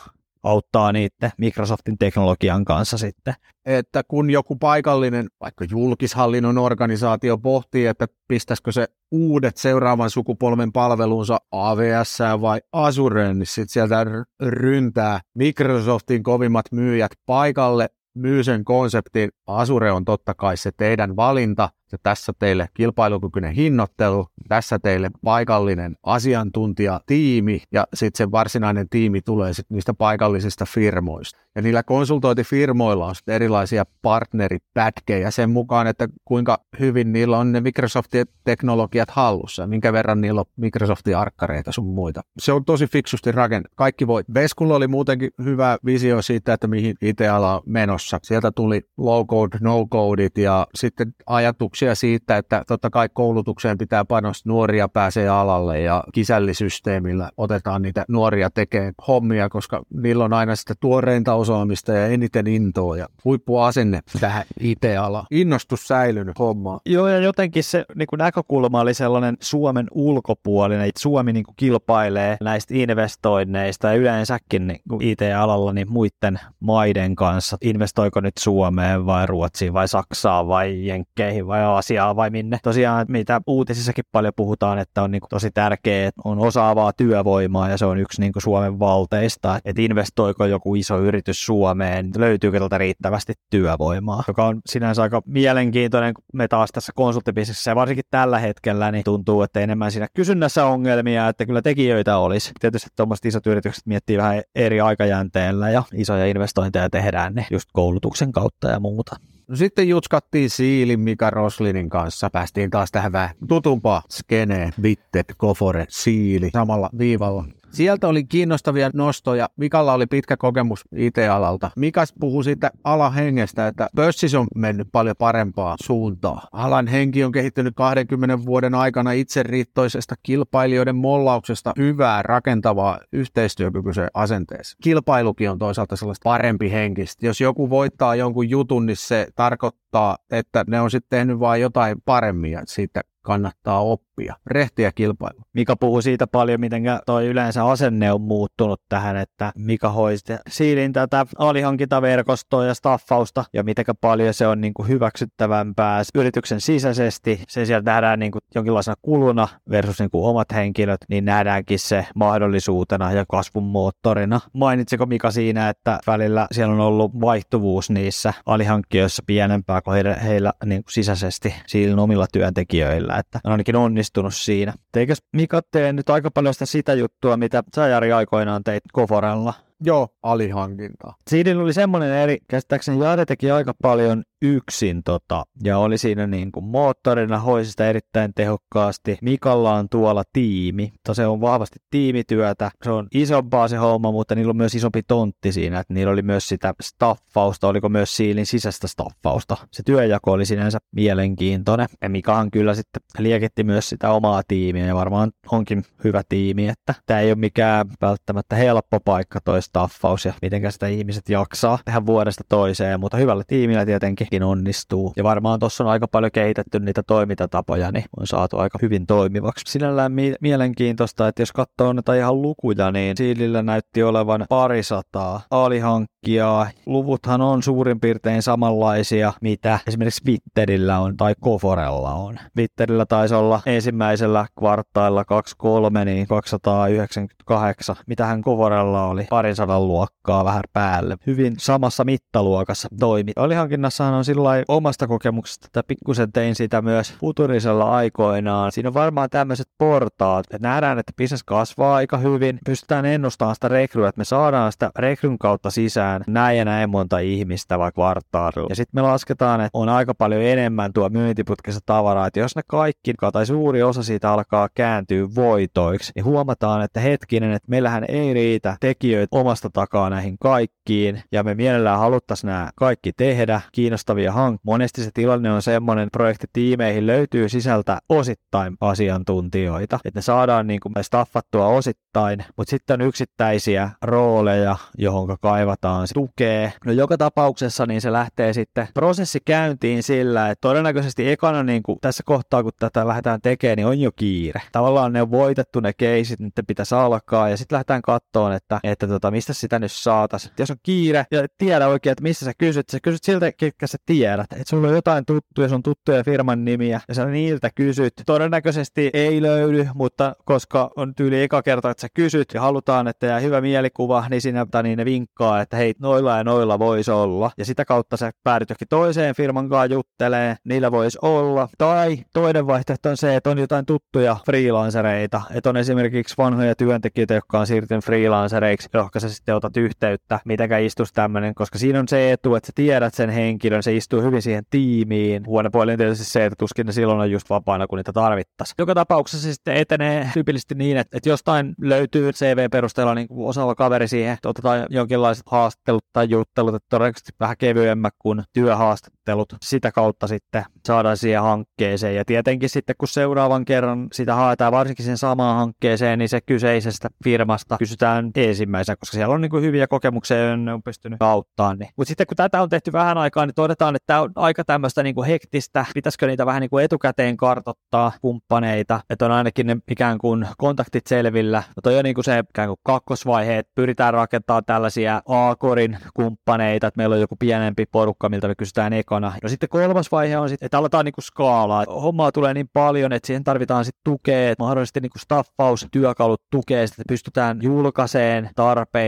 auttaa 0.49 0.91
niiden 0.91 1.31
Microsoftin 1.37 1.97
teknologian 1.97 2.65
kanssa 2.65 2.97
sitten. 2.97 3.33
Että 3.65 4.03
kun 4.07 4.29
joku 4.29 4.55
paikallinen, 4.55 5.27
vaikka 5.41 5.65
julkishallinnon 5.69 6.57
organisaatio 6.57 7.37
pohtii, 7.37 7.85
että 7.85 8.07
pistäisikö 8.27 8.71
se 8.71 8.87
uudet 9.11 9.57
seuraavan 9.57 10.09
sukupolven 10.09 10.71
palvelunsa 10.71 11.37
AWS 11.51 12.19
vai 12.41 12.59
Azureen, 12.71 13.39
niin 13.39 13.47
sitten 13.47 13.69
sieltä 13.69 14.05
ryntää 14.43 15.19
Microsoftin 15.35 16.23
kovimmat 16.23 16.65
myyjät 16.71 17.11
paikalle, 17.25 17.89
myy 18.17 18.43
sen 18.43 18.63
konseptin. 18.63 19.29
Azure 19.47 19.91
on 19.91 20.05
totta 20.05 20.33
kai 20.33 20.57
se 20.57 20.71
teidän 20.77 21.15
valinta, 21.15 21.69
ja 21.91 21.98
tässä 22.03 22.34
teille 22.39 22.67
kilpailukykyinen 22.74 23.51
hinnoittelu, 23.51 24.27
tässä 24.48 24.79
teille 24.79 25.12
paikallinen 25.24 25.96
asiantuntijatiimi 26.03 27.62
ja 27.72 27.88
sitten 27.94 28.17
se 28.17 28.32
varsinainen 28.32 28.89
tiimi 28.89 29.22
tulee 29.22 29.53
sitten 29.53 29.75
niistä 29.75 29.94
paikallisista 29.94 30.65
firmoista. 30.65 31.39
Ja 31.56 31.62
niillä 31.62 31.84
konsultointifirmoilla 31.84 33.06
on 33.06 33.15
sitten 33.15 33.36
erilaisia 33.36 33.86
partneripätkejä 34.01 35.32
sen 35.32 35.50
mukaan, 35.50 35.88
että 35.88 36.08
kuinka 36.25 36.58
hyvin 36.79 37.13
niillä 37.13 37.38
on 37.38 37.51
ne 37.51 37.62
Microsoftin 37.62 38.25
teknologiat 38.44 39.10
hallussa 39.10 39.63
ja 39.63 39.67
minkä 39.67 39.94
verran 39.94 40.22
niillä 40.22 40.41
on 40.41 40.46
Microsoftin 40.56 41.17
arkkareita 41.17 41.72
sun 41.72 41.86
muita. 41.86 42.22
Se 42.39 42.51
on 42.51 42.65
tosi 42.65 42.88
fiksusti 42.88 43.32
rakennettu. 43.32 43.75
Kaikki 43.75 44.08
voi. 44.08 44.24
Veskulla 44.34 44.75
oli 44.75 44.88
muutenkin 44.88 45.29
hyvä 45.44 45.77
visio 45.86 46.22
siitä, 46.22 46.53
että 46.53 46.67
mihin 46.67 46.96
IT-ala 47.01 47.56
on 47.56 47.63
menossa. 47.65 48.20
Sieltä 48.24 48.51
tuli 48.51 48.82
low-code, 48.98 49.58
no-codeit 49.62 50.38
ja 50.38 50.67
sitten 50.75 51.13
ajatuksia 51.25 51.76
ajatuksia 51.86 51.96
siitä, 51.96 52.38
että 52.38 52.63
totta 52.67 52.89
kai 52.89 53.10
koulutukseen 53.13 53.77
pitää 53.77 54.05
panostaa, 54.05 54.51
nuoria 54.51 54.88
pääsee 54.88 55.29
alalle 55.29 55.81
ja 55.81 56.03
kisällisysteemillä 56.13 57.29
otetaan 57.38 57.81
niitä 57.81 58.05
nuoria 58.07 58.50
tekemään 58.50 58.93
hommia, 59.07 59.50
koska 59.50 59.81
niillä 59.93 60.25
on 60.25 60.34
aina 60.34 60.55
sitä 60.55 60.74
tuoreinta 60.79 61.34
osaamista 61.34 61.91
ja 61.91 62.07
eniten 62.07 62.48
intoa 62.48 62.98
ja 62.98 63.07
huippuasenne 63.25 64.00
tähän 64.19 64.43
IT-alaan. 64.60 65.25
Innostus 65.31 65.88
säilynyt 65.88 66.39
hommaa. 66.39 66.79
Joo, 66.86 67.07
ja 67.07 67.19
jotenkin 67.19 67.63
se 67.63 67.86
niin 67.96 68.07
kuin 68.07 68.17
näkökulma 68.17 68.81
oli 68.81 68.93
sellainen 68.93 69.38
Suomen 69.41 69.88
ulkopuolinen, 69.91 70.88
että 70.88 71.01
Suomi 71.01 71.34
niin 71.34 71.46
kuin 71.46 71.55
kilpailee 71.55 72.38
näistä 72.41 72.74
investoinneista 72.77 73.88
ja 73.88 73.93
yleensäkin 73.93 74.67
niin 74.67 74.81
kuin 74.89 75.01
IT-alalla 75.01 75.74
niin 75.74 75.91
muiden 75.91 76.39
maiden 76.60 77.15
kanssa. 77.15 77.57
Investoiko 77.62 78.22
nyt 78.22 78.38
Suomeen 78.39 79.05
vai 79.05 79.25
Ruotsiin 79.25 79.74
vai 79.74 79.88
Saksaan 79.88 80.48
vai 80.48 80.88
Jenkkeihin 80.88 81.48
vai 81.48 81.66
Aasiaan 81.67 82.15
vai 82.15 82.29
minne. 82.29 82.59
Tosiaan, 82.63 83.05
mitä 83.09 83.41
uutisissakin 83.47 84.03
paljon 84.12 84.33
puhutaan, 84.36 84.79
että 84.79 85.03
on 85.03 85.12
niin 85.12 85.21
kuin 85.21 85.29
tosi 85.29 85.51
tärkeää, 85.51 86.07
että 86.07 86.21
on 86.25 86.39
osaavaa 86.39 86.93
työvoimaa 86.93 87.69
ja 87.69 87.77
se 87.77 87.86
on 87.86 88.00
yksi 88.00 88.21
niin 88.21 88.33
kuin 88.33 88.43
Suomen 88.43 88.79
valteista, 88.79 89.59
että 89.65 89.81
investoiko 89.81 90.45
joku 90.45 90.75
iso 90.75 91.00
yritys 91.00 91.45
Suomeen, 91.45 92.12
löytyykö 92.17 92.59
tältä 92.59 92.77
riittävästi 92.77 93.33
työvoimaa, 93.50 94.24
joka 94.27 94.45
on 94.45 94.62
sinänsä 94.65 95.01
aika 95.01 95.21
mielenkiintoinen, 95.25 96.13
kun 96.13 96.24
me 96.33 96.47
taas 96.47 96.69
tässä 96.74 96.91
konsulttibisneksessä 96.95 97.71
ja 97.71 97.75
varsinkin 97.75 98.05
tällä 98.12 98.39
hetkellä 98.39 98.91
niin 98.91 99.03
tuntuu, 99.03 99.41
että 99.41 99.59
enemmän 99.59 99.91
siinä 99.91 100.07
kysynnässä 100.13 100.65
ongelmia, 100.65 101.27
että 101.27 101.45
kyllä 101.45 101.62
tekijöitä 101.62 102.17
olisi. 102.17 102.51
Tietysti 102.59 102.89
tuommoiset 102.95 103.25
isot 103.25 103.47
yritykset 103.47 103.86
miettii 103.86 104.17
vähän 104.17 104.41
eri 104.55 104.81
aikajänteellä 104.81 105.69
ja 105.69 105.83
isoja 105.93 106.25
investointeja 106.25 106.89
tehdään 106.89 107.33
ne 107.36 107.47
just 107.51 107.69
koulutuksen 107.74 108.31
kautta 108.31 108.69
ja 108.69 108.79
muuta. 108.79 109.15
No 109.47 109.55
sitten 109.55 109.89
jutskattiin 109.89 110.49
Siilin 110.49 110.99
Mika 110.99 111.29
Roslinin 111.29 111.89
kanssa. 111.89 112.29
Päästiin 112.29 112.69
taas 112.69 112.91
tähän 112.91 113.11
vähän 113.11 113.29
tutumpaa 113.47 114.01
skeneen. 114.09 114.73
Vitted, 114.83 115.25
Kofore, 115.37 115.85
Siili 115.89 116.49
samalla 116.53 116.89
viivalla. 116.97 117.43
Sieltä 117.71 118.07
oli 118.07 118.24
kiinnostavia 118.24 118.89
nostoja. 118.93 119.50
Mikalla 119.57 119.93
oli 119.93 120.05
pitkä 120.05 120.38
kokemus 120.38 120.83
IT-alalta. 120.95 121.71
Mikas 121.75 122.13
puhui 122.19 122.43
siitä 122.43 122.71
alahengestä, 122.83 123.67
että 123.67 123.88
pörssissä 123.95 124.39
on 124.39 124.47
mennyt 124.55 124.88
paljon 124.91 125.15
parempaa 125.19 125.75
suuntaa. 125.83 126.47
Alan 126.51 126.88
henki 126.88 127.24
on 127.24 127.31
kehittynyt 127.31 127.74
20 127.75 128.45
vuoden 128.45 128.75
aikana 128.75 129.12
itseriittoisesta 129.12 130.15
kilpailijoiden 130.24 130.95
mollauksesta 130.95 131.74
hyvää 131.77 132.21
rakentavaa 132.21 133.00
yhteistyökykyiseen 133.13 134.09
asenteeseen. 134.13 134.77
Kilpailukin 134.83 135.50
on 135.50 135.59
toisaalta 135.59 135.95
sellaista 135.95 136.24
parempi 136.24 136.71
henkistä. 136.71 137.25
Jos 137.25 137.41
joku 137.41 137.69
voittaa 137.69 138.15
jonkun 138.15 138.50
jutun, 138.50 138.86
niin 138.86 138.97
se 138.97 139.27
tarkoittaa, 139.36 140.17
että 140.31 140.65
ne 140.67 140.81
on 140.81 140.91
sitten 140.91 141.19
tehnyt 141.19 141.39
vain 141.39 141.62
jotain 141.62 141.97
paremmin 142.05 142.51
ja 142.51 142.62
siitä 142.65 143.01
kannattaa 143.27 143.81
oppia. 143.81 144.36
Rehtiä 144.46 144.91
kilpailu. 144.91 145.41
Mika 145.53 145.75
puhuu 145.75 146.01
siitä 146.01 146.27
paljon, 146.27 146.60
miten 146.60 146.84
toi 147.05 147.27
yleensä 147.27 147.65
asenne 147.65 148.12
on 148.12 148.22
muuttunut 148.22 148.81
tähän, 148.89 149.17
että 149.17 149.51
Mika 149.57 149.89
hoisti 149.89 150.34
siilin 150.50 150.93
tätä 150.93 151.25
alihankintaverkostoa 151.38 152.65
ja 152.65 152.74
staffausta 152.74 153.46
ja 153.53 153.63
miten 153.63 153.86
paljon 154.01 154.34
se 154.34 154.48
on 154.48 154.62
niin 154.62 154.74
kuin 154.74 154.88
hyväksyttävämpää 154.88 156.03
yrityksen 156.15 156.62
sisäisesti. 156.62 157.43
Se 157.48 157.65
sieltä 157.65 157.91
nähdään 157.91 158.19
niin 158.19 158.31
kuin 158.31 158.41
jonkinlaisena 158.55 158.96
kuluna 159.01 159.48
versus 159.69 160.00
niin 160.00 160.10
kuin 160.10 160.25
omat 160.25 160.53
henkilöt, 160.53 161.05
niin 161.10 161.25
nähdäänkin 161.25 161.79
se 161.79 162.05
mahdollisuutena 162.15 163.12
ja 163.12 163.25
kasvun 163.29 163.63
moottorina. 163.63 164.39
Mainitsiko 164.53 165.05
Mika 165.05 165.31
siinä, 165.31 165.69
että 165.69 166.00
välillä 166.07 166.48
siellä 166.51 166.74
on 166.74 166.79
ollut 166.79 167.22
vaihtuvuus 167.22 167.89
niissä 167.89 168.34
alihankkijoissa 168.46 169.24
pienempää 169.27 169.81
kuin 169.81 169.93
heillä, 169.93 170.13
heillä 170.13 170.53
niin 170.65 170.84
kuin 170.84 170.93
sisäisesti 170.93 171.53
siilin 171.67 172.00
omilla 172.00 172.27
työntekijöillä, 172.34 173.16
että 173.19 173.39
on 173.43 173.51
ainakin 173.51 173.75
onnistunut 173.75 174.36
siinä. 174.36 174.74
Teikös 174.91 175.17
Mika 175.36 175.62
tee 175.71 175.93
nyt 175.93 176.09
aika 176.09 176.31
paljon 176.31 176.53
sitä, 176.53 176.65
sitä 176.65 176.93
juttua, 176.93 177.38
mitä 177.38 177.63
sä 177.75 177.88
Jari 177.88 178.12
aikoinaan 178.12 178.63
teit 178.63 178.83
Koforella? 178.93 179.53
Joo, 179.84 180.07
alihankinta. 180.24 181.13
Siinä 181.29 181.62
oli 181.62 181.74
semmoinen 181.74 182.12
eri, 182.12 182.38
käsittääkseni 182.48 183.03
Jari 183.03 183.25
teki 183.25 183.51
aika 183.51 183.74
paljon 183.81 184.24
yksin 184.41 185.03
tota, 185.03 185.43
ja 185.63 185.77
oli 185.77 185.98
siinä 185.98 186.27
niin 186.27 186.51
kuin 186.51 186.65
moottorina, 186.65 187.39
hoisi 187.39 187.72
sitä 187.72 187.89
erittäin 187.89 188.34
tehokkaasti. 188.34 189.17
Mikalla 189.22 189.74
on 189.74 189.89
tuolla 189.89 190.24
tiimi, 190.34 190.89
mutta 190.93 191.13
se 191.13 191.27
on 191.27 191.41
vahvasti 191.41 191.79
tiimityötä. 191.89 192.72
Se 192.84 192.91
on 192.91 193.07
isompaa 193.13 193.67
se 193.67 193.77
homma, 193.77 194.12
mutta 194.12 194.36
niillä 194.36 194.50
on 194.50 194.57
myös 194.57 194.75
isompi 194.75 195.03
tontti 195.07 195.51
siinä, 195.51 195.79
että 195.79 195.93
niillä 195.93 196.13
oli 196.13 196.22
myös 196.22 196.48
sitä 196.48 196.74
staffausta, 196.84 197.67
oliko 197.67 197.89
myös 197.89 198.17
siilin 198.17 198.46
sisäistä 198.46 198.88
staffausta. 198.88 199.57
Se 199.72 199.84
työjako 199.84 200.31
oli 200.31 200.46
sinänsä 200.46 200.77
mielenkiintoinen. 200.91 201.88
Ja 202.01 202.10
Mikahan 202.10 202.51
kyllä 202.51 202.74
sitten 202.74 203.01
liekitti 203.17 203.63
myös 203.63 203.89
sitä 203.89 204.12
omaa 204.12 204.41
tiimiä 204.48 204.86
ja 204.86 204.96
varmaan 204.96 205.31
onkin 205.51 205.84
hyvä 206.03 206.22
tiimi, 206.29 206.67
että 206.67 206.93
tämä 207.05 207.19
ei 207.19 207.29
ole 207.31 207.36
mikään 207.36 207.88
välttämättä 208.01 208.55
helppo 208.55 209.00
paikka 209.00 209.39
toi 209.41 209.62
staffaus 209.67 210.25
ja 210.25 210.33
miten 210.41 210.71
sitä 210.71 210.88
ihmiset 210.88 211.29
jaksaa 211.29 211.79
tehdä 211.86 212.05
vuodesta 212.05 212.43
toiseen, 212.50 213.00
mutta 213.00 213.17
hyvällä 213.17 213.43
tiimillä 213.47 213.86
tietenkin 213.86 214.43
onnistuu. 214.43 215.13
Ja 215.17 215.24
varmaan 215.24 215.59
tuossa 215.59 215.83
on 215.83 215.89
aika 215.89 216.07
paljon 216.07 216.31
kehitetty 216.31 216.79
niitä 216.79 217.03
toimintatapoja, 217.03 217.91
niin 217.91 218.05
on 218.19 218.27
saatu 218.27 218.57
aika 218.57 218.79
hyvin 218.81 219.07
toimivaksi. 219.07 219.71
Sinällään 219.71 220.12
mi- 220.12 220.36
mielenkiintoista, 220.41 221.27
että 221.27 221.41
jos 221.41 221.51
katsoo 221.51 221.93
näitä 221.93 222.15
ihan 222.15 222.41
lukuja, 222.41 222.91
niin 222.91 223.17
Siilillä 223.17 223.62
näytti 223.62 224.03
olevan 224.03 224.45
parisataa 224.50 225.41
alihankkijaa. 225.51 226.67
Luvuthan 226.86 227.41
on 227.41 227.63
suurin 227.63 228.00
piirtein 228.00 228.41
samanlaisia, 228.41 229.33
mitä 229.41 229.79
esimerkiksi 229.88 230.24
Twitterillä 230.24 231.00
on 231.00 231.17
tai 231.17 231.33
Koforella 231.39 232.13
on. 232.13 232.39
Twitterillä 232.55 233.05
taisi 233.05 233.36
olla 233.36 233.62
ensimmäisellä 233.65 234.45
kvartaalilla 234.59 235.25
23, 235.25 236.05
niin 236.05 236.27
298. 236.27 237.95
Mitähän 238.07 238.41
Koforella 238.41 239.05
oli? 239.05 239.27
Parin 239.29 239.55
sadan 239.57 239.87
luokkaa 239.87 240.45
vähän 240.45 240.63
päälle. 240.73 241.17
Hyvin 241.27 241.55
samassa 241.57 242.03
mittaluokassa 242.03 242.87
toimi. 242.99 243.31
Alihankinnassahan 243.35 244.13
on 244.13 244.25
sillä 244.25 244.49
omasta 244.67 245.07
kokemuksesta, 245.07 245.65
että 245.65 245.83
pikkusen 245.83 246.31
tein 246.31 246.55
sitä 246.55 246.81
myös 246.81 247.13
futurisella 247.13 247.95
aikoinaan. 247.95 248.71
Siinä 248.71 248.89
on 248.89 248.93
varmaan 248.93 249.29
tämmöiset 249.29 249.67
portaat, 249.77 250.45
että 250.51 250.67
nähdään, 250.67 250.99
että 250.99 251.13
bisnes 251.17 251.43
kasvaa 251.43 251.95
aika 251.95 252.17
hyvin, 252.17 252.59
pystytään 252.65 253.05
ennustamaan 253.05 253.55
sitä 253.55 253.67
rekryä, 253.67 254.09
että 254.09 254.19
me 254.19 254.25
saadaan 254.25 254.71
sitä 254.71 254.91
rekryn 254.95 255.37
kautta 255.37 255.71
sisään 255.71 256.23
näin 256.27 256.57
ja 256.57 256.65
näin 256.65 256.89
monta 256.89 257.19
ihmistä 257.19 257.79
vaikka 257.79 257.97
kvartaalilla. 257.97 258.67
Ja 258.69 258.75
sitten 258.75 258.97
me 258.97 259.01
lasketaan, 259.01 259.61
että 259.61 259.69
on 259.73 259.89
aika 259.89 260.13
paljon 260.13 260.41
enemmän 260.41 260.93
tuo 260.93 261.09
myyntiputkessa 261.09 261.81
tavaraa, 261.85 262.27
että 262.27 262.39
jos 262.39 262.55
ne 262.55 262.61
kaikki 262.67 263.13
tai 263.33 263.45
suuri 263.45 263.83
osa 263.83 264.03
siitä 264.03 264.31
alkaa 264.31 264.69
kääntyä 264.75 265.27
voitoiksi, 265.35 266.11
niin 266.15 266.25
huomataan, 266.25 266.81
että 266.81 266.99
hetkinen, 266.99 267.51
että 267.51 267.69
meillähän 267.69 268.05
ei 268.07 268.33
riitä 268.33 268.77
tekijöitä 268.79 269.27
omasta 269.47 269.69
takaa 269.69 270.09
näihin 270.09 270.37
kaikkiin, 270.39 271.23
ja 271.31 271.43
me 271.43 271.55
mielellään 271.55 271.99
haluttaisiin 271.99 272.47
nämä 272.47 272.69
kaikki 272.75 273.13
tehdä, 273.13 273.61
kiinnostavia 273.71 274.31
hankkeita. 274.31 274.61
Monesti 274.63 275.03
se 275.03 275.11
tilanne 275.13 275.51
on 275.51 275.61
semmoinen, 275.61 276.09
projektitiimeihin 276.11 277.07
löytyy 277.07 277.49
sisältä 277.49 277.99
osittain 278.09 278.77
asiantuntijoita, 278.81 279.99
että 280.05 280.17
ne 280.17 280.21
saadaan 280.21 280.67
niin 280.67 280.79
kuin 280.79 280.93
staffattua 281.01 281.67
osittain, 281.67 282.45
mutta 282.57 282.69
sitten 282.69 283.01
on 283.01 283.07
yksittäisiä 283.07 283.89
rooleja, 284.01 284.75
johon 284.97 285.37
kaivataan 285.41 286.07
tukea. 286.13 286.71
No 286.85 286.91
joka 286.91 287.17
tapauksessa 287.17 287.85
niin 287.85 288.01
se 288.01 288.11
lähtee 288.11 288.53
sitten 288.53 288.87
prosessi 288.93 289.39
käyntiin 289.45 290.03
sillä, 290.03 290.49
että 290.49 290.61
todennäköisesti 290.61 291.29
ekana 291.29 291.63
niin 291.63 291.83
kuin 291.83 291.97
tässä 292.01 292.23
kohtaa, 292.25 292.63
kun 292.63 292.71
tätä 292.79 293.07
lähdetään 293.07 293.41
tekemään, 293.41 293.77
niin 293.77 293.87
on 293.87 293.99
jo 293.99 294.11
kiire. 294.15 294.61
Tavallaan 294.71 295.13
ne 295.13 295.21
on 295.21 295.31
voitettu 295.31 295.79
ne 295.79 295.93
keisit, 295.93 296.39
nyt 296.39 296.53
pitäisi 296.67 296.95
alkaa 296.95 297.49
ja 297.49 297.57
sitten 297.57 297.75
lähdetään 297.75 298.01
kattoon, 298.01 298.53
että, 298.53 298.79
että 298.83 299.07
tota, 299.07 299.31
mistä 299.38 299.53
sitä 299.53 299.79
nyt 299.79 299.91
saataisiin. 299.91 300.53
Jos 300.60 300.72
on 300.72 300.77
kiire 300.84 301.25
ja 301.32 301.48
tiedä 301.58 301.88
oikein, 301.88 302.12
että 302.12 302.24
missä 302.24 302.46
sä 302.46 302.51
kysyt, 302.58 302.89
sä 302.89 303.00
kysyt 303.03 303.24
siltä, 303.24 303.51
ketkä 303.51 303.88
sä 303.88 303.98
tiedät. 304.06 304.51
Että 304.51 304.63
sulla 304.67 304.88
on 304.88 304.94
jotain 304.94 305.25
tuttuja, 305.25 305.70
sun 305.70 305.84
tuttuja 305.84 306.24
firman 306.24 306.65
nimiä 306.65 307.01
ja 307.08 307.15
sä 307.15 307.25
niiltä 307.25 307.70
kysyt. 307.75 308.13
Todennäköisesti 308.25 309.10
ei 309.13 309.41
löydy, 309.41 309.88
mutta 309.94 310.36
koska 310.46 310.89
on 310.96 311.15
tyyli 311.15 311.44
eka 311.44 311.62
kerta, 311.62 311.89
että 311.89 312.01
sä 312.01 312.08
kysyt 312.13 312.53
ja 312.53 312.62
halutaan, 312.62 313.08
että 313.08 313.25
jää 313.25 313.39
hyvä 313.39 313.62
mielikuva, 313.62 314.25
niin 314.29 314.41
siinä 314.41 314.65
niin 314.84 314.98
ne 314.98 315.06
vinkkaa, 315.06 315.62
että 315.62 315.77
hei, 315.77 315.94
noilla 316.00 316.38
ja 316.38 316.44
noilla 316.44 316.79
voisi 316.79 317.12
olla. 317.12 317.51
Ja 317.58 317.65
sitä 317.65 317.86
kautta 317.86 318.17
sä 318.17 318.32
päädyt 318.44 318.70
johonkin 318.70 318.88
toiseen 318.88 319.36
firman 319.36 319.70
kanssa 319.70 319.94
juttelee, 319.94 320.56
niillä 320.63 320.91
voisi 320.91 321.17
olla. 321.22 321.70
Tai 321.77 322.17
toinen 322.34 322.67
vaihtoehto 322.67 323.10
on 323.10 323.17
se, 323.17 323.36
että 323.36 323.50
on 323.50 323.58
jotain 323.58 323.86
tuttuja 323.86 324.38
freelancereita. 324.46 325.41
Että 325.53 325.70
on 325.70 325.77
esimerkiksi 325.77 326.36
vanhoja 326.38 326.75
työntekijöitä, 326.75 327.34
jotka 327.34 327.60
on 327.60 327.67
siirtynyt 327.67 328.06
freelancereiksi, 328.06 328.89
jotka 328.94 329.20
sä 329.20 329.26
sä 329.29 329.36
sitten 329.36 329.55
otat 329.55 329.77
yhteyttä, 329.77 330.39
mitenkä 330.46 330.77
istus 330.77 331.13
tämmöinen, 331.13 331.55
koska 331.55 331.79
siinä 331.79 332.00
on 332.00 332.07
se 332.07 332.31
etu, 332.31 332.55
että 332.55 332.67
sä 332.67 332.72
tiedät 332.75 333.13
sen 333.13 333.29
henkilön, 333.29 333.84
se 333.84 333.96
istuu 333.96 334.22
hyvin 334.22 334.41
siihen 334.41 334.63
tiimiin. 334.69 335.46
Huono 335.46 335.69
puoli 335.72 335.91
on 335.91 335.98
tietysti 335.98 336.25
se, 336.25 336.46
että 336.46 336.55
tuskin 336.60 336.86
ne 336.86 336.91
silloin 336.91 337.19
on 337.19 337.31
just 337.31 337.50
vapaana, 337.50 337.88
kun 337.88 337.98
niitä 337.98 338.13
tarvittaisiin. 338.13 338.75
Joka 338.77 338.96
tapauksessa 338.96 339.48
se 339.48 339.53
sitten 339.53 339.75
etenee 339.75 340.29
tyypillisesti 340.34 340.75
niin, 340.75 340.98
että, 340.98 341.17
että 341.17 341.29
jostain 341.29 341.75
löytyy 341.81 342.31
CV-perusteella 342.31 343.15
niin 343.15 343.27
osaava 343.31 343.75
kaveri 343.75 344.07
siihen, 344.07 344.34
että 344.34 344.50
otetaan 344.50 344.86
jonkinlaiset 344.89 345.43
haastattelut 345.48 346.05
tai 346.13 346.29
juttelut, 346.29 346.75
että 346.75 346.88
todennäköisesti 346.89 347.31
vähän 347.39 347.55
kevyemmät 347.57 348.13
kuin 348.19 348.43
työhaastattelut. 348.53 349.53
Sitä 349.62 349.91
kautta 349.91 350.27
sitten 350.27 350.63
saadaan 350.88 351.17
siihen 351.17 351.41
hankkeeseen. 351.41 352.15
Ja 352.15 352.25
tietenkin 352.25 352.69
sitten, 352.69 352.96
kun 352.98 353.07
seuraavan 353.07 353.65
kerran 353.65 354.07
sitä 354.13 354.36
haetaan 354.36 354.72
varsinkin 354.72 355.05
sen 355.05 355.17
samaan 355.17 355.57
hankkeeseen, 355.57 356.19
niin 356.19 356.29
se 356.29 356.41
kyseisestä 356.41 357.10
firmasta 357.24 357.77
kysytään 357.77 358.31
ensimmäisenä, 358.36 358.96
koska 358.96 359.16
siellä 359.17 359.36
on 359.36 359.41
niin 359.41 359.50
kuin 359.50 359.63
hyviä 359.63 359.88
kokemuksia 359.88 360.57
ne 360.57 360.74
on 360.74 360.83
pystynyt 360.83 361.21
auttamaan. 361.21 361.79
Niin. 361.79 361.89
Mutta 361.97 362.07
sitten 362.09 362.27
kun 362.27 362.38
tätä 362.38 362.62
on 362.62 362.69
tehty 362.69 362.93
vähän 362.93 363.17
aikaa, 363.17 363.45
niin 363.45 363.55
todetaan, 363.55 363.95
että 363.95 364.07
tämä 364.07 364.21
on 364.21 364.31
aika 364.36 364.63
tämmöistä 364.63 365.03
niin 365.03 365.15
kuin 365.15 365.27
hektistä. 365.27 365.86
Pitäisikö 365.93 366.27
niitä 366.27 366.45
vähän 366.45 366.62
niin 366.62 366.69
kuin 366.69 366.83
etukäteen 366.83 367.38
kartottaa 367.38 368.12
kumppaneita, 368.21 369.00
että 369.09 369.25
on 369.25 369.31
ainakin 369.31 369.67
ne 369.67 369.77
ikään 369.91 370.17
kuin 370.17 370.47
kontaktit 370.57 371.07
selvillä. 371.07 371.57
No 371.67 371.81
toi 371.83 371.97
on 371.97 372.03
niin 372.03 372.15
kuin 372.15 372.25
se 372.25 372.43
ikään 372.50 372.67
kuin 372.67 372.79
kakkosvaihe, 372.83 373.57
että 373.57 373.71
pyritään 373.75 374.13
rakentamaan 374.13 374.65
tällaisia 374.65 375.21
A-korin 375.25 375.97
kumppaneita, 376.13 376.88
että 376.88 376.97
meillä 376.97 377.13
on 377.13 377.21
joku 377.21 377.36
pienempi 377.39 377.86
porukka, 377.91 378.29
miltä 378.29 378.47
me 378.47 378.55
kysytään 378.55 378.93
ekana. 378.93 379.33
No 379.43 379.50
sitten 379.50 379.69
kolmas 379.69 380.12
vaihe 380.12 380.38
on 380.38 380.50
sitten, 380.50 380.65
että 380.65 380.77
aletaan 380.77 381.05
niin 381.05 381.13
kuin 381.13 381.25
skaalaa. 381.25 381.86
Hommaa 381.88 382.31
tulee 382.31 382.53
niin 382.53 382.69
paljon, 382.74 383.13
että 383.13 383.27
siihen 383.27 383.43
tarvitaan 383.43 383.86
sitten 383.86 384.01
tukea, 384.03 384.51
että 384.51 384.63
mahdollisesti 384.63 385.00
niin 385.00 385.09
kuin 385.09 385.21
staffaus, 385.21 385.88
työkalut 385.91 386.41
tukee, 386.51 386.83
että 386.83 387.03
pystytään 387.07 387.59
julkaiseen 387.62 388.50